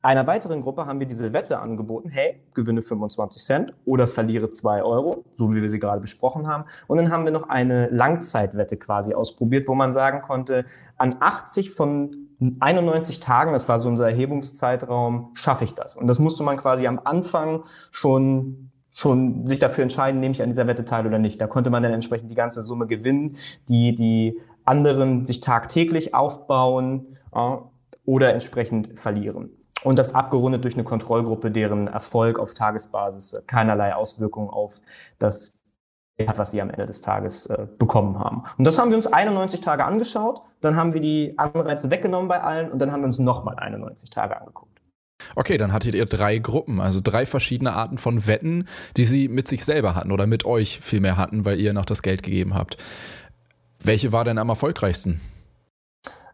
Einer 0.00 0.28
weiteren 0.28 0.62
Gruppe 0.62 0.86
haben 0.86 1.00
wir 1.00 1.08
diese 1.08 1.32
Wette 1.32 1.58
angeboten, 1.58 2.08
hey, 2.08 2.40
gewinne 2.54 2.82
25 2.82 3.42
Cent 3.42 3.74
oder 3.84 4.06
verliere 4.06 4.48
2 4.50 4.84
Euro, 4.84 5.24
so 5.32 5.52
wie 5.52 5.60
wir 5.60 5.68
sie 5.68 5.80
gerade 5.80 6.00
besprochen 6.00 6.46
haben. 6.46 6.64
Und 6.86 6.98
dann 6.98 7.10
haben 7.10 7.24
wir 7.24 7.32
noch 7.32 7.48
eine 7.48 7.88
Langzeitwette 7.88 8.76
quasi 8.76 9.12
ausprobiert, 9.12 9.66
wo 9.66 9.74
man 9.74 9.92
sagen 9.92 10.22
konnte, 10.22 10.66
an 10.98 11.16
80 11.18 11.72
von 11.72 12.28
91 12.60 13.18
Tagen, 13.18 13.52
das 13.52 13.68
war 13.68 13.80
so 13.80 13.88
unser 13.88 14.08
Erhebungszeitraum, 14.08 15.30
schaffe 15.34 15.64
ich 15.64 15.74
das. 15.74 15.96
Und 15.96 16.06
das 16.06 16.20
musste 16.20 16.44
man 16.44 16.56
quasi 16.56 16.86
am 16.86 17.00
Anfang 17.02 17.64
schon 17.90 18.70
schon 18.90 19.46
sich 19.46 19.60
dafür 19.60 19.82
entscheiden, 19.82 20.18
nehme 20.18 20.32
ich 20.32 20.42
an 20.42 20.48
dieser 20.48 20.66
Wette 20.66 20.84
teil 20.84 21.06
oder 21.06 21.20
nicht. 21.20 21.40
Da 21.40 21.46
konnte 21.46 21.70
man 21.70 21.84
dann 21.84 21.92
entsprechend 21.92 22.32
die 22.32 22.34
ganze 22.34 22.62
Summe 22.62 22.88
gewinnen, 22.88 23.36
die 23.68 23.94
die 23.94 24.40
anderen 24.64 25.24
sich 25.24 25.40
tagtäglich 25.40 26.14
aufbauen 26.14 27.16
äh, 27.32 27.56
oder 28.04 28.32
entsprechend 28.32 28.98
verlieren. 28.98 29.50
Und 29.84 29.98
das 29.98 30.14
abgerundet 30.14 30.64
durch 30.64 30.74
eine 30.74 30.84
Kontrollgruppe, 30.84 31.50
deren 31.50 31.86
Erfolg 31.86 32.38
auf 32.38 32.54
Tagesbasis 32.54 33.42
keinerlei 33.46 33.94
Auswirkungen 33.94 34.50
auf 34.50 34.80
das 35.18 35.58
hat, 36.26 36.38
was 36.38 36.50
sie 36.50 36.60
am 36.60 36.70
Ende 36.70 36.86
des 36.86 37.00
Tages 37.00 37.46
äh, 37.46 37.66
bekommen 37.78 38.18
haben. 38.18 38.42
Und 38.56 38.66
das 38.66 38.78
haben 38.78 38.90
wir 38.90 38.96
uns 38.96 39.06
91 39.06 39.60
Tage 39.60 39.84
angeschaut, 39.84 40.42
dann 40.60 40.74
haben 40.74 40.94
wir 40.94 41.00
die 41.00 41.38
Anreize 41.38 41.90
weggenommen 41.90 42.28
bei 42.28 42.40
allen 42.40 42.72
und 42.72 42.80
dann 42.80 42.90
haben 42.90 43.02
wir 43.02 43.06
uns 43.06 43.20
nochmal 43.20 43.56
91 43.56 44.10
Tage 44.10 44.36
angeguckt. 44.36 44.80
Okay, 45.36 45.58
dann 45.58 45.72
hattet 45.72 45.94
ihr 45.94 46.06
drei 46.06 46.38
Gruppen, 46.38 46.80
also 46.80 47.00
drei 47.02 47.26
verschiedene 47.26 47.74
Arten 47.74 47.98
von 47.98 48.26
Wetten, 48.26 48.66
die 48.96 49.04
sie 49.04 49.28
mit 49.28 49.48
sich 49.48 49.64
selber 49.64 49.94
hatten 49.94 50.12
oder 50.12 50.26
mit 50.26 50.44
euch 50.44 50.80
vielmehr 50.80 51.16
hatten, 51.16 51.44
weil 51.44 51.60
ihr 51.60 51.72
noch 51.72 51.84
das 51.84 52.02
Geld 52.02 52.22
gegeben 52.22 52.54
habt. 52.54 52.76
Welche 53.82 54.12
war 54.12 54.24
denn 54.24 54.38
am 54.38 54.48
erfolgreichsten? 54.48 55.20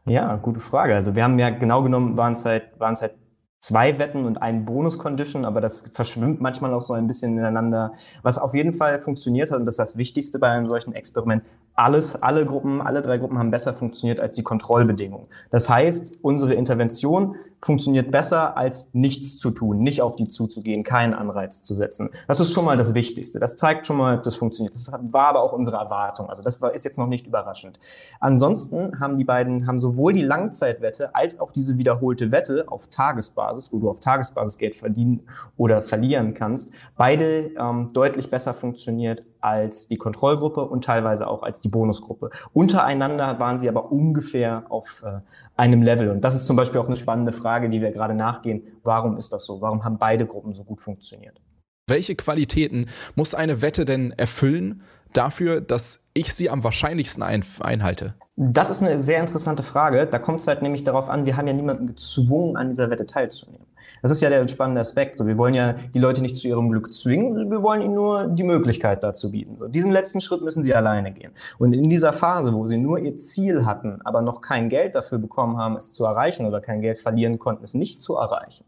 Ja, 0.06 0.36
gute 0.36 0.60
Frage. 0.60 0.94
Also 0.94 1.14
wir 1.14 1.24
haben 1.24 1.38
ja 1.38 1.50
genau 1.50 1.82
genommen, 1.82 2.16
waren 2.16 2.34
es 2.34 2.44
halt, 2.44 2.78
waren 2.78 2.92
es 2.92 3.02
halt 3.02 3.14
zwei 3.64 3.98
Wetten 3.98 4.26
und 4.26 4.42
ein 4.42 4.66
Bonus-Condition, 4.66 5.46
aber 5.46 5.62
das 5.62 5.88
verschwimmt 5.94 6.38
manchmal 6.38 6.74
auch 6.74 6.82
so 6.82 6.92
ein 6.92 7.06
bisschen 7.06 7.38
ineinander. 7.38 7.94
Was 8.22 8.36
auf 8.36 8.52
jeden 8.52 8.74
Fall 8.74 8.98
funktioniert 8.98 9.50
hat, 9.50 9.58
und 9.58 9.64
das 9.64 9.74
ist 9.74 9.78
das 9.78 9.96
Wichtigste 9.96 10.38
bei 10.38 10.48
einem 10.48 10.66
solchen 10.66 10.92
Experiment, 10.92 11.42
alles, 11.74 12.14
alle 12.22 12.44
Gruppen, 12.44 12.82
alle 12.82 13.00
drei 13.00 13.16
Gruppen 13.16 13.38
haben 13.38 13.50
besser 13.50 13.72
funktioniert 13.72 14.20
als 14.20 14.34
die 14.34 14.42
Kontrollbedingungen. 14.42 15.28
Das 15.50 15.70
heißt, 15.70 16.18
unsere 16.20 16.52
Intervention 16.52 17.36
funktioniert 17.64 18.10
besser, 18.10 18.56
als 18.56 18.90
nichts 18.92 19.38
zu 19.38 19.50
tun, 19.50 19.78
nicht 19.78 20.02
auf 20.02 20.16
die 20.16 20.28
zuzugehen, 20.28 20.84
keinen 20.84 21.14
Anreiz 21.14 21.62
zu 21.62 21.74
setzen. 21.74 22.10
Das 22.28 22.38
ist 22.38 22.52
schon 22.52 22.64
mal 22.64 22.76
das 22.76 22.92
Wichtigste. 22.92 23.40
Das 23.40 23.56
zeigt 23.56 23.86
schon 23.86 23.96
mal, 23.96 24.18
das 24.18 24.36
funktioniert. 24.36 24.74
Das 24.74 24.86
war 24.92 25.28
aber 25.28 25.42
auch 25.42 25.52
unsere 25.52 25.78
Erwartung. 25.78 26.28
Also 26.28 26.42
das 26.42 26.60
war, 26.60 26.74
ist 26.74 26.84
jetzt 26.84 26.98
noch 26.98 27.06
nicht 27.06 27.26
überraschend. 27.26 27.80
Ansonsten 28.20 29.00
haben 29.00 29.16
die 29.16 29.24
beiden, 29.24 29.66
haben 29.66 29.80
sowohl 29.80 30.12
die 30.12 30.22
Langzeitwette 30.22 31.14
als 31.14 31.40
auch 31.40 31.52
diese 31.52 31.78
wiederholte 31.78 32.30
Wette 32.32 32.66
auf 32.68 32.88
Tagesbasis, 32.88 33.72
wo 33.72 33.78
du 33.78 33.88
auf 33.88 34.00
Tagesbasis 34.00 34.58
Geld 34.58 34.76
verdienen 34.76 35.22
oder 35.56 35.80
verlieren 35.80 36.34
kannst, 36.34 36.74
beide 36.96 37.50
ähm, 37.58 37.90
deutlich 37.94 38.30
besser 38.30 38.52
funktioniert 38.52 39.24
als 39.44 39.88
die 39.88 39.98
Kontrollgruppe 39.98 40.64
und 40.64 40.84
teilweise 40.84 41.28
auch 41.28 41.42
als 41.42 41.60
die 41.60 41.68
Bonusgruppe. 41.68 42.30
Untereinander 42.54 43.38
waren 43.38 43.60
sie 43.60 43.68
aber 43.68 43.92
ungefähr 43.92 44.64
auf 44.70 45.02
äh, 45.04 45.20
einem 45.54 45.82
Level. 45.82 46.10
Und 46.10 46.24
das 46.24 46.34
ist 46.34 46.46
zum 46.46 46.56
Beispiel 46.56 46.80
auch 46.80 46.86
eine 46.86 46.96
spannende 46.96 47.32
Frage, 47.32 47.53
die 47.68 47.80
wir 47.80 47.90
gerade 47.90 48.14
nachgehen. 48.14 48.62
Warum 48.82 49.16
ist 49.16 49.32
das 49.32 49.44
so? 49.44 49.60
Warum 49.60 49.84
haben 49.84 49.98
beide 49.98 50.26
Gruppen 50.26 50.52
so 50.52 50.64
gut 50.64 50.80
funktioniert? 50.80 51.40
Welche 51.86 52.14
Qualitäten 52.16 52.86
muss 53.14 53.34
eine 53.34 53.60
Wette 53.60 53.84
denn 53.84 54.12
erfüllen 54.12 54.82
dafür, 55.12 55.60
dass 55.60 56.08
ich 56.14 56.32
sie 56.32 56.50
am 56.50 56.64
wahrscheinlichsten 56.64 57.22
ein 57.22 57.44
einhalte? 57.60 58.14
Das 58.36 58.70
ist 58.70 58.82
eine 58.82 59.02
sehr 59.02 59.20
interessante 59.20 59.62
Frage. 59.62 60.06
Da 60.06 60.18
kommt 60.18 60.40
es 60.40 60.46
halt 60.46 60.62
nämlich 60.62 60.82
darauf 60.84 61.08
an, 61.08 61.24
wir 61.24 61.36
haben 61.36 61.46
ja 61.46 61.52
niemanden 61.52 61.86
gezwungen, 61.86 62.56
an 62.56 62.68
dieser 62.68 62.90
Wette 62.90 63.06
teilzunehmen. 63.06 63.66
Das 64.02 64.10
ist 64.10 64.20
ja 64.20 64.28
der 64.28 64.46
spannende 64.48 64.80
Aspekt. 64.80 65.18
So, 65.18 65.26
wir 65.26 65.38
wollen 65.38 65.54
ja 65.54 65.74
die 65.94 65.98
Leute 65.98 66.22
nicht 66.22 66.36
zu 66.36 66.48
ihrem 66.48 66.70
Glück 66.70 66.92
zwingen, 66.92 67.50
wir 67.50 67.62
wollen 67.62 67.82
ihnen 67.82 67.94
nur 67.94 68.26
die 68.26 68.42
Möglichkeit 68.42 69.02
dazu 69.02 69.30
bieten. 69.30 69.56
So, 69.56 69.68
diesen 69.68 69.92
letzten 69.92 70.20
Schritt 70.20 70.42
müssen 70.42 70.62
sie 70.62 70.74
alleine 70.74 71.12
gehen. 71.12 71.32
Und 71.58 71.74
in 71.74 71.88
dieser 71.88 72.12
Phase, 72.12 72.52
wo 72.52 72.66
sie 72.66 72.78
nur 72.78 72.98
ihr 72.98 73.16
Ziel 73.16 73.64
hatten, 73.64 74.00
aber 74.04 74.22
noch 74.22 74.40
kein 74.40 74.68
Geld 74.68 74.94
dafür 74.94 75.18
bekommen 75.18 75.56
haben, 75.56 75.76
es 75.76 75.92
zu 75.92 76.04
erreichen 76.04 76.46
oder 76.46 76.60
kein 76.60 76.80
Geld 76.80 76.98
verlieren 76.98 77.38
konnten, 77.38 77.64
es 77.64 77.74
nicht 77.74 78.02
zu 78.02 78.16
erreichen, 78.16 78.64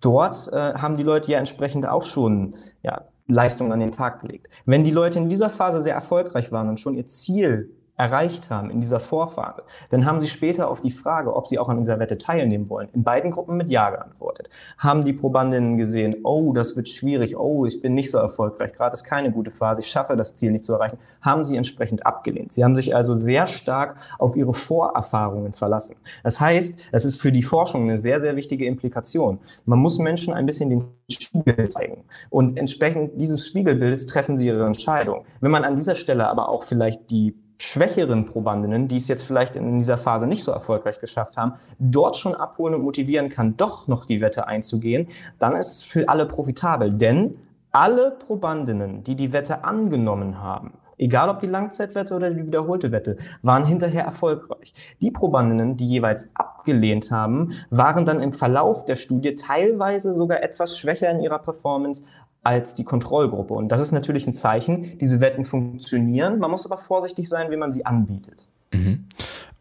dort 0.00 0.50
äh, 0.52 0.74
haben 0.74 0.96
die 0.96 1.02
Leute 1.02 1.32
ja 1.32 1.38
entsprechend 1.38 1.88
auch 1.88 2.02
schon 2.02 2.54
ja, 2.82 3.02
Leistungen 3.26 3.72
an 3.72 3.80
den 3.80 3.92
Tag 3.92 4.20
gelegt. 4.20 4.48
Wenn 4.66 4.84
die 4.84 4.90
Leute 4.90 5.18
in 5.18 5.28
dieser 5.28 5.50
Phase 5.50 5.80
sehr 5.80 5.94
erfolgreich 5.94 6.52
waren 6.52 6.68
und 6.68 6.78
schon 6.78 6.94
ihr 6.94 7.06
Ziel 7.06 7.70
erreicht 7.96 8.50
haben 8.50 8.70
in 8.70 8.80
dieser 8.80 8.98
Vorphase, 8.98 9.62
dann 9.90 10.04
haben 10.04 10.20
sie 10.20 10.26
später 10.26 10.68
auf 10.68 10.80
die 10.80 10.90
Frage, 10.90 11.34
ob 11.34 11.46
sie 11.46 11.58
auch 11.58 11.68
an 11.68 11.78
dieser 11.78 12.00
Wette 12.00 12.18
teilnehmen 12.18 12.68
wollen, 12.68 12.88
in 12.92 13.04
beiden 13.04 13.30
Gruppen 13.30 13.56
mit 13.56 13.70
Ja 13.70 13.90
geantwortet. 13.90 14.50
Haben 14.78 15.04
die 15.04 15.12
Probandinnen 15.12 15.76
gesehen, 15.76 16.16
oh, 16.24 16.52
das 16.52 16.76
wird 16.76 16.88
schwierig, 16.88 17.36
oh, 17.36 17.66
ich 17.66 17.80
bin 17.82 17.94
nicht 17.94 18.10
so 18.10 18.18
erfolgreich, 18.18 18.72
gerade 18.72 18.94
ist 18.94 19.04
keine 19.04 19.30
gute 19.30 19.50
Phase, 19.50 19.80
ich 19.80 19.86
schaffe 19.86 20.16
das 20.16 20.34
Ziel 20.34 20.50
nicht 20.50 20.64
zu 20.64 20.72
erreichen, 20.72 20.98
haben 21.20 21.44
sie 21.44 21.56
entsprechend 21.56 22.04
abgelehnt. 22.04 22.52
Sie 22.52 22.64
haben 22.64 22.74
sich 22.74 22.96
also 22.96 23.14
sehr 23.14 23.46
stark 23.46 23.96
auf 24.18 24.36
ihre 24.36 24.54
Vorerfahrungen 24.54 25.52
verlassen. 25.52 25.96
Das 26.24 26.40
heißt, 26.40 26.78
das 26.90 27.04
ist 27.04 27.20
für 27.20 27.30
die 27.30 27.42
Forschung 27.42 27.84
eine 27.84 27.98
sehr, 27.98 28.20
sehr 28.20 28.34
wichtige 28.34 28.66
Implikation. 28.66 29.38
Man 29.66 29.78
muss 29.78 29.98
Menschen 29.98 30.34
ein 30.34 30.46
bisschen 30.46 30.70
den 30.70 30.84
Spiegel 31.08 31.68
zeigen. 31.68 32.04
Und 32.30 32.56
entsprechend 32.56 33.20
dieses 33.20 33.46
Spiegelbildes 33.46 34.06
treffen 34.06 34.36
sie 34.36 34.48
ihre 34.48 34.66
Entscheidung. 34.66 35.24
Wenn 35.40 35.50
man 35.50 35.64
an 35.64 35.76
dieser 35.76 35.94
Stelle 35.94 36.28
aber 36.28 36.48
auch 36.48 36.64
vielleicht 36.64 37.10
die 37.10 37.43
schwächeren 37.64 38.26
Probandinnen, 38.26 38.88
die 38.88 38.96
es 38.96 39.08
jetzt 39.08 39.24
vielleicht 39.24 39.56
in 39.56 39.78
dieser 39.78 39.98
Phase 39.98 40.26
nicht 40.26 40.44
so 40.44 40.52
erfolgreich 40.52 41.00
geschafft 41.00 41.36
haben, 41.36 41.54
dort 41.78 42.16
schon 42.16 42.34
abholen 42.34 42.74
und 42.74 42.82
motivieren 42.82 43.30
kann, 43.30 43.56
doch 43.56 43.88
noch 43.88 44.04
die 44.04 44.20
Wette 44.20 44.46
einzugehen, 44.46 45.08
dann 45.38 45.56
ist 45.56 45.72
es 45.72 45.82
für 45.82 46.08
alle 46.08 46.26
profitabel. 46.26 46.92
Denn 46.92 47.36
alle 47.72 48.12
Probandinnen, 48.12 49.02
die 49.02 49.16
die 49.16 49.32
Wette 49.32 49.64
angenommen 49.64 50.40
haben, 50.40 50.74
egal 50.98 51.28
ob 51.28 51.40
die 51.40 51.46
Langzeitwette 51.46 52.14
oder 52.14 52.30
die 52.30 52.46
wiederholte 52.46 52.92
Wette, 52.92 53.16
waren 53.42 53.64
hinterher 53.64 54.04
erfolgreich. 54.04 54.74
Die 55.00 55.10
Probandinnen, 55.10 55.76
die 55.76 55.88
jeweils 55.88 56.30
abgelehnt 56.34 57.10
haben, 57.10 57.52
waren 57.70 58.04
dann 58.04 58.20
im 58.20 58.32
Verlauf 58.32 58.84
der 58.84 58.96
Studie 58.96 59.34
teilweise 59.34 60.12
sogar 60.12 60.42
etwas 60.42 60.78
schwächer 60.78 61.10
in 61.10 61.20
ihrer 61.20 61.38
Performance 61.40 62.04
als 62.44 62.74
die 62.74 62.84
Kontrollgruppe. 62.84 63.54
Und 63.54 63.68
das 63.68 63.80
ist 63.80 63.92
natürlich 63.92 64.26
ein 64.26 64.34
Zeichen, 64.34 64.98
diese 64.98 65.20
Wetten 65.20 65.44
funktionieren. 65.44 66.38
Man 66.38 66.50
muss 66.50 66.66
aber 66.66 66.78
vorsichtig 66.78 67.28
sein, 67.28 67.50
wie 67.50 67.56
man 67.56 67.72
sie 67.72 67.86
anbietet. 67.86 68.46
Mhm. 68.72 69.06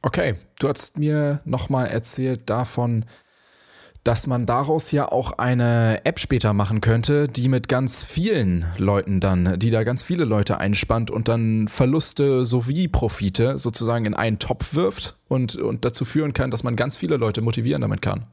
Okay, 0.02 0.36
du 0.60 0.68
hast 0.68 0.98
mir 0.98 1.40
nochmal 1.46 1.88
erzählt 1.88 2.50
davon, 2.50 3.06
dass 4.04 4.28
man 4.28 4.46
daraus 4.46 4.92
ja 4.92 5.10
auch 5.10 5.32
eine 5.38 6.06
App 6.06 6.20
später 6.20 6.52
machen 6.52 6.82
könnte, 6.82 7.30
die 7.30 7.48
mit 7.48 7.70
ganz 7.70 8.04
vielen 8.04 8.66
Leuten 8.78 9.22
dann, 9.22 9.58
die 9.60 9.70
da 9.70 9.84
ganz 9.84 10.04
viele 10.04 10.26
Leute 10.26 10.58
einspannt 10.58 11.10
und 11.10 11.30
dann 11.30 11.70
Verluste 11.70 12.46
sowie 12.46 12.90
Profite 12.90 13.58
sozusagen 13.60 14.04
in 14.04 14.14
einen 14.14 14.40
Topf 14.40 14.74
wirft 14.74 15.16
und, 15.30 15.56
und 15.56 15.86
dazu 15.86 16.04
führen 16.04 16.34
kann, 16.34 16.52
dass 16.52 16.64
man 16.64 16.76
ganz 16.76 16.98
viele 16.98 17.16
Leute 17.16 17.42
motivieren 17.42 17.82
damit 17.82 18.02
kann. 18.02 18.26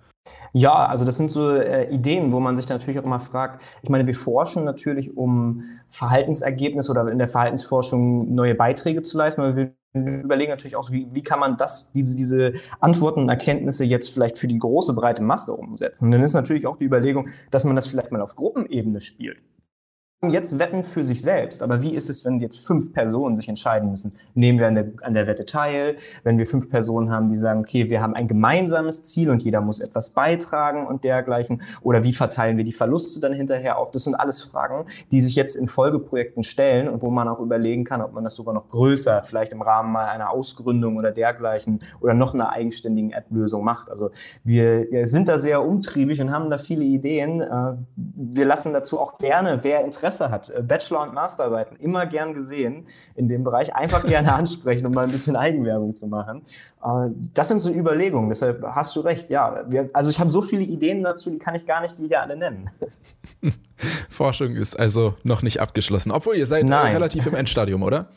Ja, 0.52 0.86
also 0.86 1.04
das 1.04 1.16
sind 1.16 1.30
so 1.30 1.52
äh, 1.52 1.88
Ideen, 1.92 2.32
wo 2.32 2.40
man 2.40 2.56
sich 2.56 2.68
natürlich 2.68 2.98
auch 2.98 3.04
immer 3.04 3.20
fragt, 3.20 3.62
ich 3.82 3.88
meine, 3.88 4.06
wir 4.06 4.14
forschen 4.14 4.64
natürlich, 4.64 5.16
um 5.16 5.62
Verhaltensergebnisse 5.88 6.90
oder 6.90 7.08
in 7.08 7.18
der 7.18 7.28
Verhaltensforschung 7.28 8.34
neue 8.34 8.54
Beiträge 8.54 9.02
zu 9.02 9.16
leisten, 9.16 9.42
aber 9.42 9.56
wir 9.56 9.72
überlegen 9.92 10.50
natürlich 10.50 10.76
auch, 10.76 10.90
wie, 10.90 11.08
wie 11.12 11.22
kann 11.22 11.40
man 11.40 11.56
das, 11.56 11.92
diese, 11.92 12.16
diese 12.16 12.52
Antworten 12.80 13.20
und 13.20 13.28
Erkenntnisse 13.28 13.84
jetzt 13.84 14.10
vielleicht 14.10 14.38
für 14.38 14.48
die 14.48 14.58
große, 14.58 14.92
breite 14.92 15.22
Masse 15.22 15.52
umsetzen. 15.52 16.06
Und 16.06 16.10
dann 16.12 16.22
ist 16.22 16.34
natürlich 16.34 16.66
auch 16.66 16.76
die 16.76 16.84
Überlegung, 16.84 17.28
dass 17.50 17.64
man 17.64 17.76
das 17.76 17.86
vielleicht 17.86 18.12
mal 18.12 18.20
auf 18.20 18.34
Gruppenebene 18.34 19.00
spielt 19.00 19.38
jetzt 20.28 20.58
wetten 20.58 20.84
für 20.84 21.06
sich 21.06 21.22
selbst, 21.22 21.62
aber 21.62 21.80
wie 21.80 21.94
ist 21.94 22.10
es, 22.10 22.26
wenn 22.26 22.40
jetzt 22.40 22.58
fünf 22.58 22.92
Personen 22.92 23.36
sich 23.36 23.48
entscheiden 23.48 23.90
müssen? 23.90 24.12
Nehmen 24.34 24.58
wir 24.58 24.66
an 24.66 24.74
der, 24.74 24.92
an 25.00 25.14
der 25.14 25.26
Wette 25.26 25.46
teil, 25.46 25.96
wenn 26.24 26.36
wir 26.36 26.46
fünf 26.46 26.68
Personen 26.68 27.10
haben, 27.10 27.30
die 27.30 27.36
sagen, 27.36 27.60
okay, 27.60 27.88
wir 27.88 28.02
haben 28.02 28.14
ein 28.14 28.28
gemeinsames 28.28 29.02
Ziel 29.04 29.30
und 29.30 29.42
jeder 29.42 29.62
muss 29.62 29.80
etwas 29.80 30.10
beitragen 30.10 30.86
und 30.86 31.04
dergleichen, 31.04 31.62
oder 31.80 32.04
wie 32.04 32.12
verteilen 32.12 32.58
wir 32.58 32.64
die 32.64 32.72
Verluste 32.72 33.18
dann 33.18 33.32
hinterher 33.32 33.78
auf? 33.78 33.92
Das 33.92 34.04
sind 34.04 34.14
alles 34.14 34.42
Fragen, 34.42 34.84
die 35.10 35.22
sich 35.22 35.36
jetzt 35.36 35.56
in 35.56 35.68
Folgeprojekten 35.68 36.42
stellen 36.42 36.90
und 36.90 37.00
wo 37.00 37.08
man 37.08 37.26
auch 37.26 37.40
überlegen 37.40 37.84
kann, 37.84 38.02
ob 38.02 38.12
man 38.12 38.22
das 38.22 38.34
sogar 38.34 38.52
noch 38.52 38.68
größer, 38.68 39.22
vielleicht 39.22 39.52
im 39.52 39.62
Rahmen 39.62 39.90
mal 39.90 40.04
einer 40.04 40.28
Ausgründung 40.28 40.98
oder 40.98 41.12
dergleichen 41.12 41.80
oder 42.00 42.12
noch 42.12 42.34
einer 42.34 42.50
eigenständigen 42.52 43.12
App-Lösung 43.12 43.64
macht. 43.64 43.90
Also 43.90 44.10
wir, 44.44 44.86
sind 45.08 45.28
da 45.28 45.38
sehr 45.38 45.64
umtriebig 45.64 46.20
und 46.20 46.30
haben 46.30 46.50
da 46.50 46.58
viele 46.58 46.84
Ideen. 46.84 47.40
Äh, 47.40 47.72
wir 47.96 48.44
lassen 48.44 48.74
dazu 48.74 49.00
auch 49.00 49.16
gerne, 49.16 49.60
wer 49.62 49.82
Interesse 49.82 50.09
Interesse 50.10 50.30
hat, 50.30 50.50
äh, 50.50 50.62
Bachelor- 50.62 51.02
und 51.02 51.14
Masterarbeiten, 51.14 51.76
immer 51.76 52.06
gern 52.06 52.34
gesehen 52.34 52.86
in 53.14 53.28
dem 53.28 53.44
Bereich, 53.44 53.74
einfach 53.74 54.04
gerne 54.04 54.32
ansprechen, 54.34 54.86
um 54.86 54.92
mal 54.92 55.04
ein 55.04 55.12
bisschen 55.12 55.36
Eigenwerbung 55.36 55.94
zu 55.94 56.06
machen. 56.06 56.42
Äh, 56.82 57.10
das 57.34 57.48
sind 57.48 57.60
so 57.60 57.72
Überlegungen, 57.72 58.28
deshalb 58.28 58.62
hast 58.64 58.94
du 58.96 59.00
recht, 59.00 59.30
ja. 59.30 59.64
Wir, 59.68 59.90
also 59.92 60.10
ich 60.10 60.18
habe 60.18 60.30
so 60.30 60.42
viele 60.42 60.62
Ideen 60.62 61.02
dazu, 61.02 61.30
die 61.30 61.38
kann 61.38 61.54
ich 61.54 61.66
gar 61.66 61.80
nicht 61.80 61.98
die 61.98 62.08
hier 62.08 62.22
alle 62.22 62.36
nennen. 62.36 62.70
Forschung 64.10 64.52
ist 64.52 64.78
also 64.78 65.14
noch 65.22 65.42
nicht 65.42 65.60
abgeschlossen, 65.60 66.10
obwohl 66.10 66.36
ihr 66.36 66.46
seid 66.46 66.66
Nein. 66.66 66.92
relativ 66.92 67.26
im 67.26 67.34
Endstadium, 67.34 67.82
oder? 67.82 68.08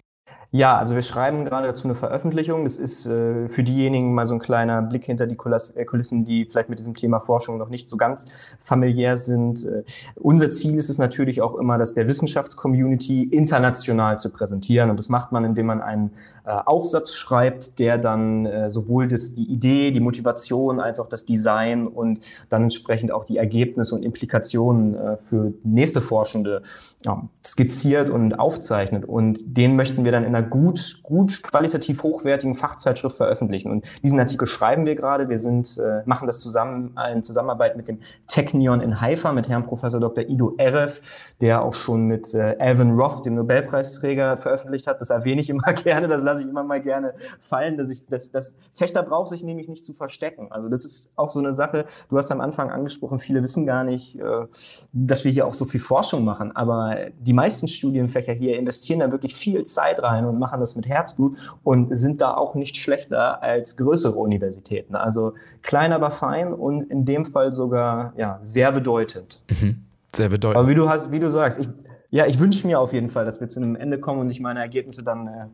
Ja, 0.56 0.78
also 0.78 0.94
wir 0.94 1.02
schreiben 1.02 1.46
gerade 1.46 1.66
dazu 1.66 1.88
eine 1.88 1.96
Veröffentlichung. 1.96 2.64
Das 2.64 2.78
ist 2.78 3.08
äh, 3.08 3.48
für 3.48 3.64
diejenigen 3.64 4.14
mal 4.14 4.28
so 4.28 4.36
ein 4.36 4.40
kleiner 4.40 4.84
Blick 4.84 5.04
hinter 5.04 5.26
die 5.26 5.34
äh, 5.34 5.86
Kulissen, 5.86 6.26
die 6.26 6.46
vielleicht 6.46 6.70
mit 6.70 6.78
diesem 6.78 6.94
Thema 6.94 7.20
Forschung 7.20 7.58
noch 7.58 7.70
nicht 7.70 7.90
so 7.90 7.98
ganz 7.98 8.28
familiär 8.62 9.18
sind. 9.18 9.66
Äh, 9.66 9.82
unser 10.14 10.52
Ziel 10.52 10.78
ist 10.78 10.92
es 10.92 11.00
natürlich 11.00 11.42
auch 11.42 11.56
immer, 11.56 11.80
dass 11.80 11.96
der 11.96 12.08
Wissenschaftscommunity 12.08 13.24
international 13.24 14.20
zu 14.20 14.30
präsentieren. 14.30 14.92
Und 14.92 15.00
das 15.00 15.10
macht 15.10 15.32
man, 15.32 15.44
indem 15.44 15.66
man 15.66 15.82
einen 15.82 16.12
äh, 16.46 16.52
Aufsatz 16.52 17.16
schreibt, 17.16 17.80
der 17.80 17.98
dann 17.98 18.46
äh, 18.46 18.70
sowohl 18.70 19.08
das, 19.08 19.34
die 19.34 19.52
Idee, 19.52 19.90
die 19.90 20.02
Motivation 20.02 20.80
als 20.80 21.00
auch 21.00 21.10
das 21.10 21.26
Design 21.26 21.88
und 21.88 22.20
dann 22.50 22.62
entsprechend 22.62 23.12
auch 23.12 23.26
die 23.26 23.38
Ergebnisse 23.38 23.96
und 23.96 24.04
Implikationen 24.04 24.94
äh, 24.94 25.18
für 25.18 25.52
nächste 25.64 26.00
Forschende 26.00 26.62
ja, 27.06 27.28
skizziert 27.44 28.12
und 28.12 28.38
aufzeichnet. 28.38 29.04
Und 29.06 29.58
den 29.58 29.76
möchten 29.76 30.06
wir 30.06 30.12
dann 30.12 30.24
in 30.24 30.36
einer 30.36 30.43
gut, 30.44 31.00
gut 31.04 31.44
qualitativ 31.44 32.04
hochwertigen 32.04 32.56
Fachzeitschrift 32.56 33.18
veröffentlichen. 33.18 33.72
Und 33.72 33.86
diesen 34.04 34.20
Artikel 34.20 34.48
schreiben 34.48 34.86
wir 34.86 34.96
gerade. 34.96 35.30
Wir 35.30 35.38
sind, 35.38 35.78
äh, 35.78 36.02
machen 36.06 36.28
das 36.28 36.40
zusammen 36.40 36.96
in 37.14 37.24
Zusammenarbeit 37.24 37.78
mit 37.78 37.88
dem 37.88 38.00
Technion 38.28 38.82
in 38.82 39.02
Haifa, 39.02 39.32
mit 39.32 39.50
Herrn 39.50 39.66
Professor 39.66 40.00
Dr. 40.00 40.24
Ido 40.26 40.54
Erev, 40.58 41.02
der 41.42 41.62
auch 41.62 41.74
schon 41.74 42.06
mit 42.06 42.34
äh, 42.34 42.56
Alvin 42.60 42.92
Roth, 42.92 43.26
dem 43.26 43.36
Nobelpreisträger, 43.36 44.38
veröffentlicht 44.38 44.88
hat. 44.88 45.02
Das 45.02 45.10
erwähne 45.10 45.42
ich 45.42 45.50
immer 45.50 45.74
gerne, 45.84 46.08
das 46.08 46.24
lasse 46.24 46.42
ich 46.42 46.48
immer 46.48 46.64
mal 46.64 46.82
gerne 46.82 47.14
fallen, 47.40 47.78
dass 47.78 47.90
ich, 47.90 48.04
das, 48.10 48.32
das 48.32 48.56
Fechter 48.74 49.04
braucht 49.04 49.30
sich 49.30 49.44
nämlich 49.44 49.68
nicht 49.68 49.86
zu 49.86 49.94
verstecken. 49.94 50.48
Also 50.52 50.70
das 50.70 50.86
ist 50.86 51.12
auch 51.16 51.30
so 51.30 51.40
eine 51.40 51.54
Sache. 51.54 51.86
Du 52.10 52.18
hast 52.18 52.32
am 52.32 52.42
Anfang 52.42 52.72
angesprochen, 52.72 53.20
viele 53.20 53.42
wissen 53.44 53.66
gar 53.66 53.84
nicht, 53.84 54.20
äh, 54.20 54.46
dass 54.92 55.24
wir 55.24 55.32
hier 55.32 55.48
auch 55.48 55.54
so 55.54 55.66
viel 55.66 55.80
Forschung 55.80 56.24
machen. 56.24 56.56
Aber 56.56 56.98
die 57.20 57.34
meisten 57.34 57.68
Studienfächer 57.68 58.34
hier 58.34 58.58
investieren 58.58 59.00
da 59.00 59.12
wirklich 59.12 59.36
viel 59.36 59.64
Zeit 59.64 60.02
rein 60.02 60.26
und 60.34 60.40
machen 60.40 60.60
das 60.60 60.76
mit 60.76 60.88
Herzblut 60.88 61.38
und 61.64 61.98
sind 61.98 62.22
da 62.22 62.34
auch 62.34 62.56
nicht 62.56 62.78
schlechter 62.78 63.42
als 63.42 63.78
größere 63.78 64.18
Universitäten. 64.18 64.96
Also 64.96 65.34
klein, 65.62 65.94
aber 65.94 66.12
fein 66.12 66.54
und 66.54 66.84
in 66.84 67.06
dem 67.06 67.26
Fall 67.26 67.52
sogar 67.52 68.14
ja, 68.18 68.38
sehr 68.42 68.72
bedeutend. 68.72 69.42
Mhm. 69.50 69.86
Sehr 70.16 70.30
bedeutend. 70.30 70.58
Aber 70.58 70.68
wie 70.68 70.76
du, 70.76 70.90
hast, 70.90 71.12
wie 71.12 71.20
du 71.20 71.32
sagst, 71.32 71.60
ich, 71.60 71.70
ja, 72.10 72.26
ich 72.26 72.40
wünsche 72.40 72.68
mir 72.68 72.80
auf 72.80 72.94
jeden 72.94 73.10
Fall, 73.10 73.26
dass 73.26 73.40
wir 73.40 73.50
zu 73.50 73.60
einem 73.60 73.76
Ende 73.76 74.00
kommen 74.00 74.20
und 74.20 74.30
ich 74.30 74.40
meine 74.40 74.60
Ergebnisse 74.60 75.04
dann 75.04 75.28
äh, 75.28 75.46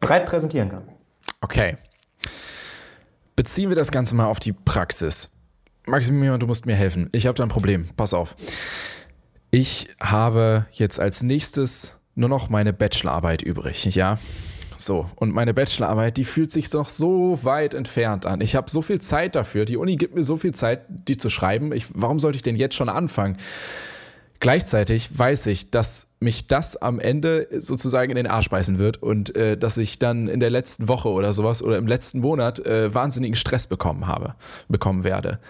breit 0.00 0.26
präsentieren 0.26 0.68
kann. 0.68 0.82
Okay. 1.40 1.76
Beziehen 3.36 3.70
wir 3.70 3.76
das 3.76 3.90
Ganze 3.90 4.14
mal 4.14 4.26
auf 4.26 4.40
die 4.40 4.52
Praxis. 4.52 5.30
Maximilian, 5.86 6.38
du 6.38 6.46
musst 6.46 6.66
mir 6.66 6.74
helfen. 6.74 7.08
Ich 7.12 7.26
habe 7.26 7.34
da 7.34 7.42
ein 7.42 7.48
Problem. 7.48 7.88
Pass 7.96 8.12
auf. 8.12 8.36
Ich 9.50 9.88
habe 10.00 10.66
jetzt 10.72 11.00
als 11.00 11.22
nächstes 11.22 11.99
nur 12.20 12.28
noch 12.28 12.50
meine 12.50 12.72
Bachelorarbeit 12.72 13.42
übrig, 13.42 13.84
ja? 13.94 14.18
So, 14.76 15.06
und 15.16 15.34
meine 15.34 15.52
Bachelorarbeit, 15.52 16.16
die 16.16 16.24
fühlt 16.24 16.50
sich 16.52 16.70
doch 16.70 16.88
so 16.88 17.38
weit 17.42 17.74
entfernt 17.74 18.24
an. 18.24 18.40
Ich 18.40 18.56
habe 18.56 18.70
so 18.70 18.80
viel 18.80 19.00
Zeit 19.00 19.34
dafür. 19.34 19.66
Die 19.66 19.76
Uni 19.76 19.96
gibt 19.96 20.14
mir 20.14 20.22
so 20.22 20.36
viel 20.36 20.54
Zeit, 20.54 20.82
die 20.88 21.18
zu 21.18 21.28
schreiben. 21.28 21.72
Ich, 21.72 21.86
warum 21.92 22.18
sollte 22.18 22.36
ich 22.36 22.42
denn 22.42 22.56
jetzt 22.56 22.76
schon 22.76 22.88
anfangen? 22.88 23.36
Gleichzeitig 24.38 25.18
weiß 25.18 25.46
ich, 25.46 25.70
dass 25.70 26.14
mich 26.18 26.46
das 26.46 26.78
am 26.78 26.98
Ende 26.98 27.46
sozusagen 27.58 28.10
in 28.10 28.16
den 28.16 28.26
Arsch 28.26 28.48
beißen 28.48 28.78
wird 28.78 29.02
und 29.02 29.36
äh, 29.36 29.58
dass 29.58 29.76
ich 29.76 29.98
dann 29.98 30.28
in 30.28 30.40
der 30.40 30.48
letzten 30.48 30.88
Woche 30.88 31.10
oder 31.10 31.34
sowas 31.34 31.62
oder 31.62 31.76
im 31.76 31.86
letzten 31.86 32.20
Monat 32.20 32.58
äh, 32.60 32.94
wahnsinnigen 32.94 33.36
Stress 33.36 33.66
bekommen 33.66 34.06
habe, 34.06 34.34
bekommen 34.68 35.04
werde. 35.04 35.40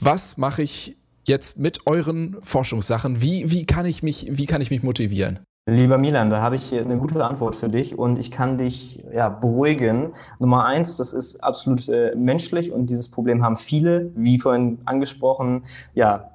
Was 0.00 0.38
mache 0.38 0.62
ich 0.62 0.96
jetzt 1.26 1.58
mit 1.58 1.86
euren 1.86 2.38
Forschungssachen? 2.42 3.20
Wie, 3.20 3.50
wie, 3.50 3.66
kann 3.66 3.84
ich 3.84 4.02
mich, 4.02 4.26
wie 4.30 4.46
kann 4.46 4.62
ich 4.62 4.70
mich 4.70 4.82
motivieren? 4.82 5.40
Lieber 5.66 5.96
Milan, 5.96 6.28
da 6.28 6.42
habe 6.42 6.56
ich 6.56 6.78
eine 6.78 6.98
gute 6.98 7.24
Antwort 7.24 7.56
für 7.56 7.70
dich 7.70 7.98
und 7.98 8.18
ich 8.18 8.30
kann 8.30 8.58
dich 8.58 9.02
ja, 9.14 9.30
beruhigen. 9.30 10.12
Nummer 10.38 10.66
eins, 10.66 10.98
das 10.98 11.14
ist 11.14 11.42
absolut 11.42 11.88
äh, 11.88 12.14
menschlich 12.14 12.70
und 12.70 12.90
dieses 12.90 13.10
Problem 13.10 13.42
haben 13.42 13.56
viele, 13.56 14.10
wie 14.14 14.38
vorhin 14.38 14.78
angesprochen, 14.84 15.64
ja, 15.94 16.32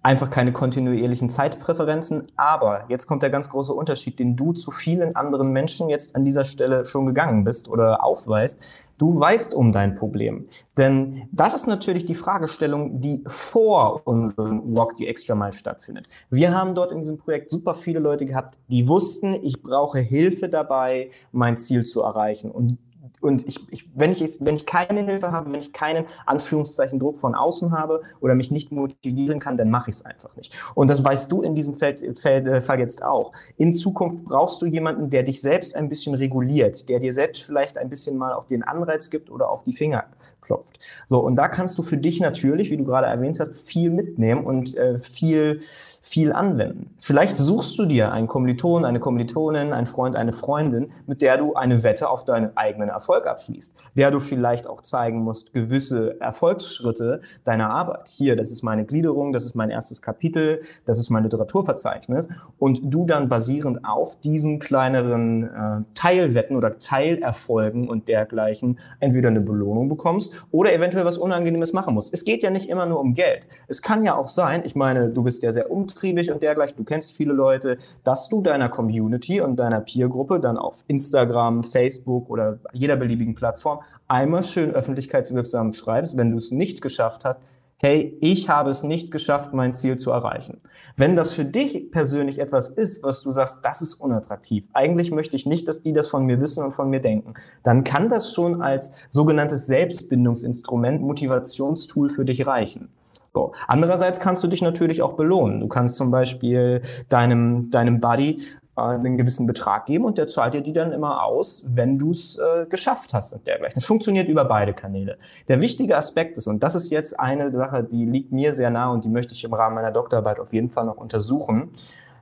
einfach 0.00 0.30
keine 0.30 0.52
kontinuierlichen 0.52 1.28
Zeitpräferenzen. 1.28 2.30
Aber 2.36 2.84
jetzt 2.88 3.08
kommt 3.08 3.24
der 3.24 3.30
ganz 3.30 3.50
große 3.50 3.72
Unterschied, 3.72 4.20
den 4.20 4.36
du 4.36 4.52
zu 4.52 4.70
vielen 4.70 5.16
anderen 5.16 5.50
Menschen 5.50 5.88
jetzt 5.88 6.14
an 6.14 6.24
dieser 6.24 6.44
Stelle 6.44 6.84
schon 6.84 7.04
gegangen 7.04 7.42
bist 7.42 7.68
oder 7.68 8.04
aufweist. 8.04 8.60
Du 8.98 9.18
weißt 9.18 9.54
um 9.54 9.72
dein 9.72 9.94
Problem. 9.94 10.46
Denn 10.76 11.28
das 11.32 11.54
ist 11.54 11.66
natürlich 11.66 12.04
die 12.04 12.14
Fragestellung, 12.14 13.00
die 13.00 13.22
vor 13.26 14.02
unserem 14.04 14.74
Walk 14.74 14.96
the 14.96 15.06
Extra 15.06 15.34
Mile 15.34 15.52
stattfindet. 15.52 16.08
Wir 16.30 16.54
haben 16.54 16.74
dort 16.74 16.92
in 16.92 17.00
diesem 17.00 17.18
Projekt 17.18 17.50
super 17.50 17.74
viele 17.74 17.98
Leute 17.98 18.26
gehabt, 18.26 18.58
die 18.68 18.86
wussten, 18.88 19.34
ich 19.34 19.62
brauche 19.62 19.98
Hilfe 19.98 20.48
dabei, 20.48 21.10
mein 21.32 21.56
Ziel 21.56 21.84
zu 21.84 22.02
erreichen. 22.02 22.50
Und 22.50 22.78
und 23.22 23.46
ich, 23.46 23.60
ich, 23.70 23.88
wenn, 23.94 24.12
ich, 24.12 24.38
wenn 24.40 24.56
ich 24.56 24.66
keine 24.66 25.04
Hilfe 25.04 25.32
habe, 25.32 25.52
wenn 25.52 25.60
ich 25.60 25.72
keinen 25.72 26.04
Anführungszeichen 26.26 26.98
Druck 26.98 27.18
von 27.18 27.34
außen 27.34 27.72
habe 27.72 28.02
oder 28.20 28.34
mich 28.34 28.50
nicht 28.50 28.72
motivieren 28.72 29.38
kann, 29.38 29.56
dann 29.56 29.70
mache 29.70 29.90
ich 29.90 29.96
es 29.96 30.04
einfach 30.04 30.36
nicht. 30.36 30.52
Und 30.74 30.90
das 30.90 31.04
weißt 31.04 31.30
du 31.30 31.42
in 31.42 31.54
diesem 31.54 31.74
Feld, 31.74 32.18
Feld, 32.18 32.46
äh, 32.46 32.60
Fall 32.60 32.80
jetzt 32.80 33.02
auch. 33.02 33.32
In 33.56 33.72
Zukunft 33.72 34.24
brauchst 34.24 34.60
du 34.62 34.66
jemanden, 34.66 35.10
der 35.10 35.22
dich 35.22 35.40
selbst 35.40 35.74
ein 35.74 35.88
bisschen 35.88 36.14
reguliert, 36.14 36.88
der 36.88 37.00
dir 37.00 37.12
selbst 37.12 37.42
vielleicht 37.42 37.78
ein 37.78 37.88
bisschen 37.88 38.16
mal 38.16 38.32
auch 38.32 38.44
den 38.44 38.62
Anreiz 38.62 39.10
gibt 39.10 39.30
oder 39.30 39.50
auf 39.50 39.62
die 39.62 39.72
Finger 39.72 40.04
klopft. 40.40 40.80
So, 41.06 41.20
und 41.20 41.36
da 41.36 41.48
kannst 41.48 41.78
du 41.78 41.82
für 41.82 41.96
dich 41.96 42.20
natürlich, 42.20 42.70
wie 42.70 42.76
du 42.76 42.84
gerade 42.84 43.06
erwähnt 43.06 43.38
hast, 43.38 43.54
viel 43.54 43.90
mitnehmen 43.90 44.44
und 44.44 44.76
äh, 44.76 44.98
viel, 44.98 45.60
viel 46.02 46.32
anwenden. 46.32 46.94
Vielleicht 46.98 47.38
suchst 47.38 47.78
du 47.78 47.86
dir 47.86 48.12
einen 48.12 48.26
Kommiliton, 48.26 48.84
eine 48.84 48.98
Kommilitonin, 48.98 49.72
einen 49.72 49.86
Freund, 49.86 50.16
eine 50.16 50.32
Freundin, 50.32 50.90
mit 51.06 51.22
der 51.22 51.38
du 51.38 51.54
eine 51.54 51.82
Wette 51.82 52.10
auf 52.10 52.24
deinen 52.24 52.56
eigenen 52.56 52.88
Erfolg 52.88 53.11
abschließt, 53.20 53.76
der 53.94 54.10
du 54.10 54.20
vielleicht 54.20 54.66
auch 54.66 54.80
zeigen 54.80 55.22
musst, 55.22 55.52
gewisse 55.52 56.20
Erfolgsschritte 56.20 57.20
deiner 57.44 57.70
Arbeit. 57.70 58.08
Hier, 58.08 58.36
das 58.36 58.50
ist 58.50 58.62
meine 58.62 58.84
Gliederung, 58.84 59.32
das 59.32 59.44
ist 59.44 59.54
mein 59.54 59.70
erstes 59.70 60.02
Kapitel, 60.02 60.60
das 60.86 60.98
ist 60.98 61.10
mein 61.10 61.24
Literaturverzeichnis 61.24 62.28
und 62.58 62.80
du 62.82 63.06
dann 63.06 63.28
basierend 63.28 63.84
auf 63.84 64.18
diesen 64.20 64.58
kleineren 64.58 65.44
äh, 65.44 65.82
Teilwetten 65.94 66.56
oder 66.56 66.78
Teilerfolgen 66.78 67.88
und 67.88 68.08
dergleichen 68.08 68.78
entweder 69.00 69.28
eine 69.28 69.40
Belohnung 69.40 69.88
bekommst 69.88 70.34
oder 70.50 70.72
eventuell 70.72 71.04
was 71.04 71.18
Unangenehmes 71.18 71.72
machen 71.72 71.94
musst. 71.94 72.12
Es 72.12 72.24
geht 72.24 72.42
ja 72.42 72.50
nicht 72.50 72.68
immer 72.68 72.86
nur 72.86 73.00
um 73.00 73.14
Geld. 73.14 73.46
Es 73.68 73.82
kann 73.82 74.04
ja 74.04 74.16
auch 74.16 74.28
sein, 74.28 74.62
ich 74.64 74.74
meine, 74.74 75.10
du 75.10 75.22
bist 75.22 75.42
ja 75.42 75.52
sehr 75.52 75.70
umtriebig 75.70 76.30
und 76.30 76.42
dergleichen, 76.42 76.76
du 76.76 76.84
kennst 76.84 77.12
viele 77.12 77.32
Leute, 77.32 77.78
dass 78.04 78.28
du 78.28 78.42
deiner 78.42 78.68
Community 78.68 79.40
und 79.40 79.56
deiner 79.56 79.80
Peergruppe 79.80 80.40
dann 80.40 80.56
auf 80.56 80.84
Instagram, 80.88 81.62
Facebook 81.62 82.30
oder 82.30 82.58
jeder 82.72 82.96
beliebigen 83.02 83.34
Plattform 83.34 83.80
einmal 84.06 84.44
schön 84.44 84.70
öffentlichkeitswirksam 84.70 85.72
schreibst, 85.72 86.16
wenn 86.16 86.30
du 86.30 86.36
es 86.36 86.52
nicht 86.52 86.80
geschafft 86.80 87.24
hast, 87.24 87.40
hey, 87.78 88.16
ich 88.20 88.48
habe 88.48 88.70
es 88.70 88.84
nicht 88.84 89.10
geschafft, 89.10 89.52
mein 89.52 89.74
Ziel 89.74 89.96
zu 89.96 90.12
erreichen. 90.12 90.60
Wenn 90.96 91.16
das 91.16 91.32
für 91.32 91.44
dich 91.44 91.90
persönlich 91.90 92.38
etwas 92.38 92.68
ist, 92.68 93.02
was 93.02 93.22
du 93.22 93.32
sagst, 93.32 93.64
das 93.64 93.82
ist 93.82 93.94
unattraktiv, 93.94 94.64
eigentlich 94.72 95.10
möchte 95.10 95.34
ich 95.34 95.46
nicht, 95.46 95.66
dass 95.66 95.82
die 95.82 95.92
das 95.92 96.06
von 96.06 96.24
mir 96.24 96.40
wissen 96.40 96.64
und 96.64 96.70
von 96.70 96.90
mir 96.90 97.00
denken, 97.00 97.34
dann 97.64 97.82
kann 97.82 98.08
das 98.08 98.32
schon 98.32 98.62
als 98.62 98.92
sogenanntes 99.08 99.66
Selbstbindungsinstrument, 99.66 101.02
Motivationstool 101.02 102.08
für 102.08 102.24
dich 102.24 102.46
reichen. 102.46 102.88
So. 103.34 103.52
Andererseits 103.66 104.20
kannst 104.20 104.44
du 104.44 104.48
dich 104.48 104.62
natürlich 104.62 105.02
auch 105.02 105.14
belohnen. 105.14 105.58
Du 105.58 105.66
kannst 105.66 105.96
zum 105.96 106.10
Beispiel 106.10 106.82
deinem, 107.08 107.70
deinem 107.70 108.00
Buddy 108.00 108.42
einen 108.74 109.18
gewissen 109.18 109.46
Betrag 109.46 109.84
geben 109.84 110.06
und 110.06 110.16
der 110.16 110.28
zahlt 110.28 110.54
dir 110.54 110.62
die 110.62 110.72
dann 110.72 110.92
immer 110.92 111.24
aus, 111.24 111.62
wenn 111.66 111.98
du 111.98 112.10
es 112.10 112.38
äh, 112.38 112.64
geschafft 112.66 113.12
hast 113.12 113.34
und 113.34 113.46
dergleichen. 113.46 113.78
Es 113.78 113.84
funktioniert 113.84 114.28
über 114.28 114.46
beide 114.46 114.72
Kanäle. 114.72 115.18
Der 115.48 115.60
wichtige 115.60 115.96
Aspekt 115.96 116.38
ist, 116.38 116.46
und 116.46 116.62
das 116.62 116.74
ist 116.74 116.90
jetzt 116.90 117.20
eine 117.20 117.52
Sache, 117.52 117.84
die 117.84 118.06
liegt 118.06 118.32
mir 118.32 118.54
sehr 118.54 118.70
nah 118.70 118.90
und 118.90 119.04
die 119.04 119.10
möchte 119.10 119.34
ich 119.34 119.44
im 119.44 119.52
Rahmen 119.52 119.74
meiner 119.74 119.92
Doktorarbeit 119.92 120.40
auf 120.40 120.54
jeden 120.54 120.70
Fall 120.70 120.86
noch 120.86 120.96
untersuchen, 120.96 121.70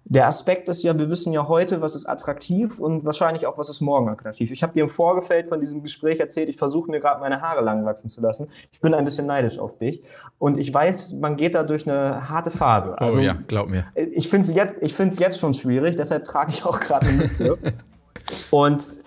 der 0.04 0.26
Aspekt 0.26 0.68
ist 0.68 0.82
ja, 0.82 0.98
wir 0.98 1.10
wissen 1.10 1.32
ja 1.32 1.46
heute, 1.46 1.80
was 1.80 1.94
ist 1.94 2.06
attraktiv 2.06 2.80
und 2.80 3.04
wahrscheinlich 3.04 3.46
auch, 3.46 3.58
was 3.58 3.68
ist 3.68 3.80
morgen 3.80 4.08
attraktiv. 4.08 4.50
Ich 4.50 4.62
habe 4.62 4.72
dir 4.72 4.82
im 4.82 4.88
Vorgefeld 4.88 5.48
von 5.48 5.60
diesem 5.60 5.82
Gespräch 5.82 6.18
erzählt, 6.18 6.48
ich 6.48 6.56
versuche 6.56 6.90
mir 6.90 7.00
gerade 7.00 7.20
meine 7.20 7.40
Haare 7.40 7.60
lang 7.62 7.84
wachsen 7.84 8.08
zu 8.08 8.20
lassen. 8.20 8.48
Ich 8.72 8.80
bin 8.80 8.94
ein 8.94 9.04
bisschen 9.04 9.26
neidisch 9.26 9.58
auf 9.58 9.78
dich 9.78 10.02
und 10.38 10.58
ich 10.58 10.72
weiß, 10.72 11.12
man 11.12 11.36
geht 11.36 11.54
da 11.54 11.62
durch 11.62 11.88
eine 11.88 12.28
harte 12.28 12.50
Phase. 12.50 12.92
Oh 12.92 13.04
also, 13.04 13.20
oh 13.20 13.22
ja, 13.22 13.36
glaub 13.46 13.68
mir. 13.68 13.86
Ich 13.94 14.28
finde 14.28 14.48
es 14.48 14.54
jetzt, 14.54 14.82
ich 14.82 14.94
find's 14.94 15.18
jetzt 15.18 15.38
schon 15.38 15.54
schwierig, 15.54 15.96
deshalb 15.96 16.24
trage 16.24 16.50
ich 16.50 16.64
auch 16.64 16.80
gerade 16.80 17.06
eine 17.06 17.18
Mütze. 17.18 17.58
und 18.50 18.98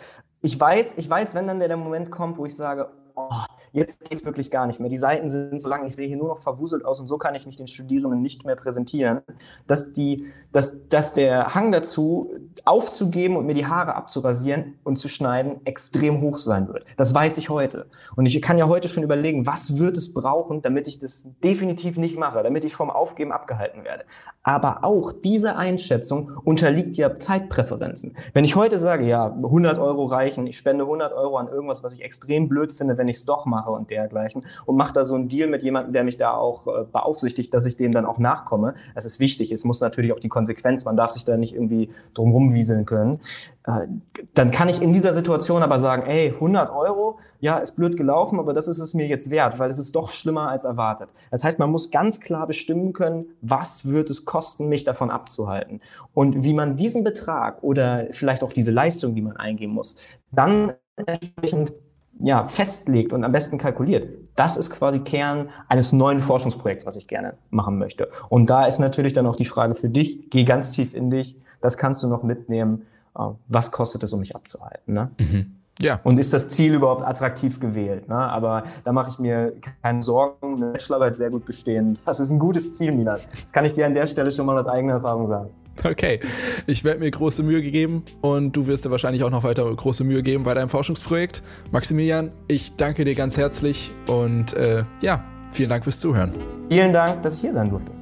ich 0.42 0.60
weiß, 0.60 0.96
ich 0.98 1.10
weiß, 1.10 1.36
wenn 1.36 1.48
dann 1.48 1.60
der, 1.60 1.70
der 1.70 1.78
Moment 1.78 2.12
kommt, 2.12 2.38
wo 2.38 2.46
ich 2.46 2.56
sage, 2.56 2.90
oh, 3.16 3.30
Jetzt 3.74 4.04
es 4.12 4.24
wirklich 4.24 4.52
gar 4.52 4.68
nicht 4.68 4.80
mehr. 4.80 4.90
Die 4.90 4.98
Seiten 4.98 5.32
sind 5.32 5.60
so 5.60 5.68
lang, 5.68 5.84
ich 5.88 5.96
sehe 5.96 6.08
hier 6.08 6.18
nur 6.18 6.28
noch 6.28 6.38
verwuselt 6.38 6.86
aus 6.86 7.00
und 7.00 7.08
so 7.08 7.18
kann 7.18 7.34
ich 7.34 7.48
mich 7.48 7.58
den 7.58 7.66
Studierenden 7.66 8.22
nicht 8.22 8.46
mehr 8.46 8.56
präsentieren, 8.56 9.22
dass, 9.66 9.94
die, 9.94 10.28
dass, 10.52 10.88
dass 10.90 11.14
der 11.14 11.56
Hang 11.56 11.72
dazu, 11.72 12.32
aufzugeben 12.66 13.36
und 13.36 13.48
mir 13.48 13.56
die 13.56 13.66
Haare 13.66 13.96
abzurasieren 13.96 14.76
und 14.84 14.98
zu 14.98 15.10
schneiden, 15.10 15.66
extrem 15.66 16.22
hoch 16.22 16.38
sein 16.38 16.68
wird. 16.68 16.86
Das 16.98 17.16
weiß 17.16 17.40
ich 17.40 17.50
heute. 17.50 17.88
Und 18.16 18.28
ich 18.28 18.40
kann 18.44 18.60
ja 18.60 18.68
heute 18.68 18.88
schon 18.90 19.02
überlegen, 19.02 19.48
was 19.48 19.80
wird 19.80 19.98
es 19.98 20.14
brauchen, 20.14 20.62
damit 20.62 20.88
ich 20.88 21.00
das 21.00 21.28
definitiv 21.44 21.98
nicht 21.98 22.16
mache, 22.16 22.44
damit 22.44 22.64
ich 22.66 22.76
vom 22.76 22.92
Aufgeben 22.92 23.32
abgehalten 23.32 23.84
werde. 23.84 24.06
Aber 24.44 24.84
auch 24.84 25.14
diese 25.14 25.56
Einschätzung 25.56 26.32
unterliegt 26.44 26.96
ja 26.96 27.18
Zeitpräferenzen. 27.18 28.16
Wenn 28.36 28.46
ich 28.46 28.56
heute 28.56 28.78
sage, 28.78 29.08
ja, 29.08 29.26
100 29.26 29.80
Euro 29.80 30.06
reichen, 30.06 30.46
ich 30.46 30.58
spende 30.58 30.84
100 30.84 31.12
Euro 31.12 31.38
an 31.38 31.48
irgendwas, 31.48 31.84
was 31.84 31.94
ich 31.96 32.04
extrem 32.04 32.48
blöd 32.48 32.72
finde, 32.72 32.98
wenn 33.04 33.10
ich 33.10 33.18
es 33.18 33.26
doch 33.26 33.46
mache, 33.46 33.70
und 33.70 33.90
dergleichen 33.90 34.46
und 34.66 34.78
mache 34.78 34.94
da 34.94 35.04
so 35.04 35.16
einen 35.16 35.28
Deal 35.28 35.50
mit 35.50 35.62
jemandem, 35.62 35.92
der 35.92 36.06
mich 36.06 36.18
da 36.18 36.32
auch 36.32 36.68
äh, 36.68 36.86
beaufsichtigt, 36.90 37.54
dass 37.54 37.66
ich 37.66 37.76
dem 37.76 37.92
dann 37.92 38.06
auch 38.06 38.18
nachkomme. 38.18 38.76
Das 38.96 39.04
ist 39.04 39.20
wichtig. 39.20 39.52
Es 39.52 39.66
muss 39.66 39.82
natürlich 39.82 40.14
auch 40.14 40.20
die 40.20 40.30
Konsequenz, 40.30 40.86
man 40.86 40.96
darf 40.96 41.12
sich 41.12 41.26
da 41.26 41.36
nicht 41.36 41.54
irgendwie 41.54 41.90
drumherum 42.14 42.54
wieseln 42.54 42.86
können. 42.86 43.20
Äh, 43.66 43.88
dann 44.34 44.52
kann 44.52 44.70
ich 44.70 44.82
in 44.82 44.94
dieser 44.94 45.14
Situation 45.14 45.64
aber 45.64 45.80
sagen, 45.80 46.04
ey, 46.04 46.30
100 46.30 46.72
Euro, 46.72 47.20
ja, 47.42 47.58
ist 47.58 47.76
blöd 47.76 47.98
gelaufen, 47.98 48.40
aber 48.40 48.54
das 48.54 48.70
ist 48.70 48.80
es 48.80 48.94
mir 48.94 49.08
jetzt 49.08 49.30
wert, 49.30 49.60
weil 49.60 49.70
es 49.70 49.80
ist 49.80 49.96
doch 49.96 50.10
schlimmer 50.10 50.50
als 50.50 50.64
erwartet. 50.64 51.10
Das 51.30 51.44
heißt, 51.44 51.60
man 51.60 51.70
muss 51.70 51.92
ganz 51.92 52.22
klar 52.22 52.48
bestimmen 52.48 52.94
können, 52.94 53.26
was 53.42 53.86
wird 53.86 54.10
es 54.10 54.24
kosten, 54.24 54.70
mich 54.70 54.86
davon 54.86 55.12
abzuhalten. 55.12 55.82
Und 56.14 56.44
wie 56.44 56.54
man 56.54 56.78
diesen 56.78 57.04
Betrag 57.04 57.64
oder 57.64 58.08
vielleicht 58.12 58.44
auch 58.44 58.54
diese 58.54 58.72
Leistung, 58.72 59.14
die 59.14 59.22
man 59.22 59.36
eingehen 59.36 59.72
muss, 59.72 59.98
dann 60.32 60.74
entsprechend 60.96 61.74
ja, 62.20 62.46
festlegt 62.46 63.14
und 63.14 63.24
am 63.24 63.32
besten 63.32 63.58
kalkuliert. 63.58 64.08
Das 64.36 64.58
ist 64.58 64.70
quasi 64.70 65.00
Kern 65.00 65.50
eines 65.68 65.94
neuen 65.94 66.20
Forschungsprojekts, 66.20 66.86
was 66.86 66.96
ich 66.96 67.08
gerne 67.08 67.36
machen 67.50 67.78
möchte. 67.78 68.10
Und 68.30 68.50
da 68.50 68.66
ist 68.66 68.80
natürlich 68.80 69.14
dann 69.14 69.26
auch 69.26 69.36
die 69.36 69.46
Frage 69.46 69.76
für 69.76 69.90
dich, 69.90 70.30
geh 70.30 70.44
ganz 70.44 70.72
tief 70.72 70.94
in 70.94 71.10
dich, 71.10 71.38
das 71.62 71.78
kannst 71.78 72.04
du 72.04 72.08
noch 72.08 72.24
mitnehmen. 72.24 72.86
Äh, 73.18 73.24
was 73.48 73.72
kostet 73.72 74.04
es, 74.04 74.14
um 74.14 74.20
mich 74.20 74.36
abzuhalten? 74.36 74.94
Ne? 74.94 75.12
Mhm. 75.20 75.56
Ja. 75.80 76.00
Und 76.04 76.20
ist 76.20 76.34
das 76.34 76.50
Ziel 76.50 76.76
überhaupt 76.76 77.04
attraktiv 77.04 77.60
gewählt? 77.60 78.08
Ne? 78.08 78.16
Aber 78.16 78.64
da 78.84 78.92
mache 78.92 79.10
ich 79.10 79.20
mir 79.20 79.54
keine 79.82 80.02
Sorgen. 80.02 80.58
Eine 80.58 80.72
Bachelorarbeit 80.74 81.18
sehr 81.18 81.30
gut 81.30 81.46
bestehen. 81.46 81.98
Das 82.06 82.20
ist 82.20 82.30
ein 82.32 82.40
gutes 82.40 82.74
Ziel, 82.74 82.92
Milan. 82.92 83.20
Das 83.32 83.52
kann 83.52 83.66
ich 83.66 83.74
dir 83.74 83.86
an 83.86 83.94
der 83.94 84.08
Stelle 84.08 84.32
schon 84.32 84.46
mal 84.46 84.58
aus 84.58 84.68
eigener 84.68 84.94
Erfahrung 84.94 85.26
sagen. 85.26 85.50
Okay, 85.84 86.20
ich 86.68 86.84
werde 86.84 87.00
mir 87.00 87.10
große 87.10 87.44
Mühe 87.44 87.62
gegeben 87.62 88.04
und 88.22 88.56
du 88.56 88.68
wirst 88.68 88.86
dir 88.86 88.92
wahrscheinlich 88.92 89.24
auch 89.24 89.30
noch 89.30 89.44
weiter 89.44 89.74
große 89.74 90.04
Mühe 90.04 90.22
geben 90.22 90.44
bei 90.44 90.54
deinem 90.54 90.70
Forschungsprojekt. 90.70 91.42
Maximilian, 91.72 92.32
ich 92.48 92.76
danke 92.76 93.06
dir 93.06 93.16
ganz 93.16 93.38
herzlich 93.38 93.92
und 94.08 94.54
äh, 94.54 94.84
ja, 95.02 95.24
vielen 95.52 95.70
Dank 95.70 95.84
fürs 95.84 96.00
Zuhören. 96.00 96.34
Vielen 96.70 96.94
Dank, 96.94 97.22
dass 97.24 97.36
ich 97.36 97.42
hier 97.42 97.54
sein 97.54 97.70
durfte. 97.70 97.93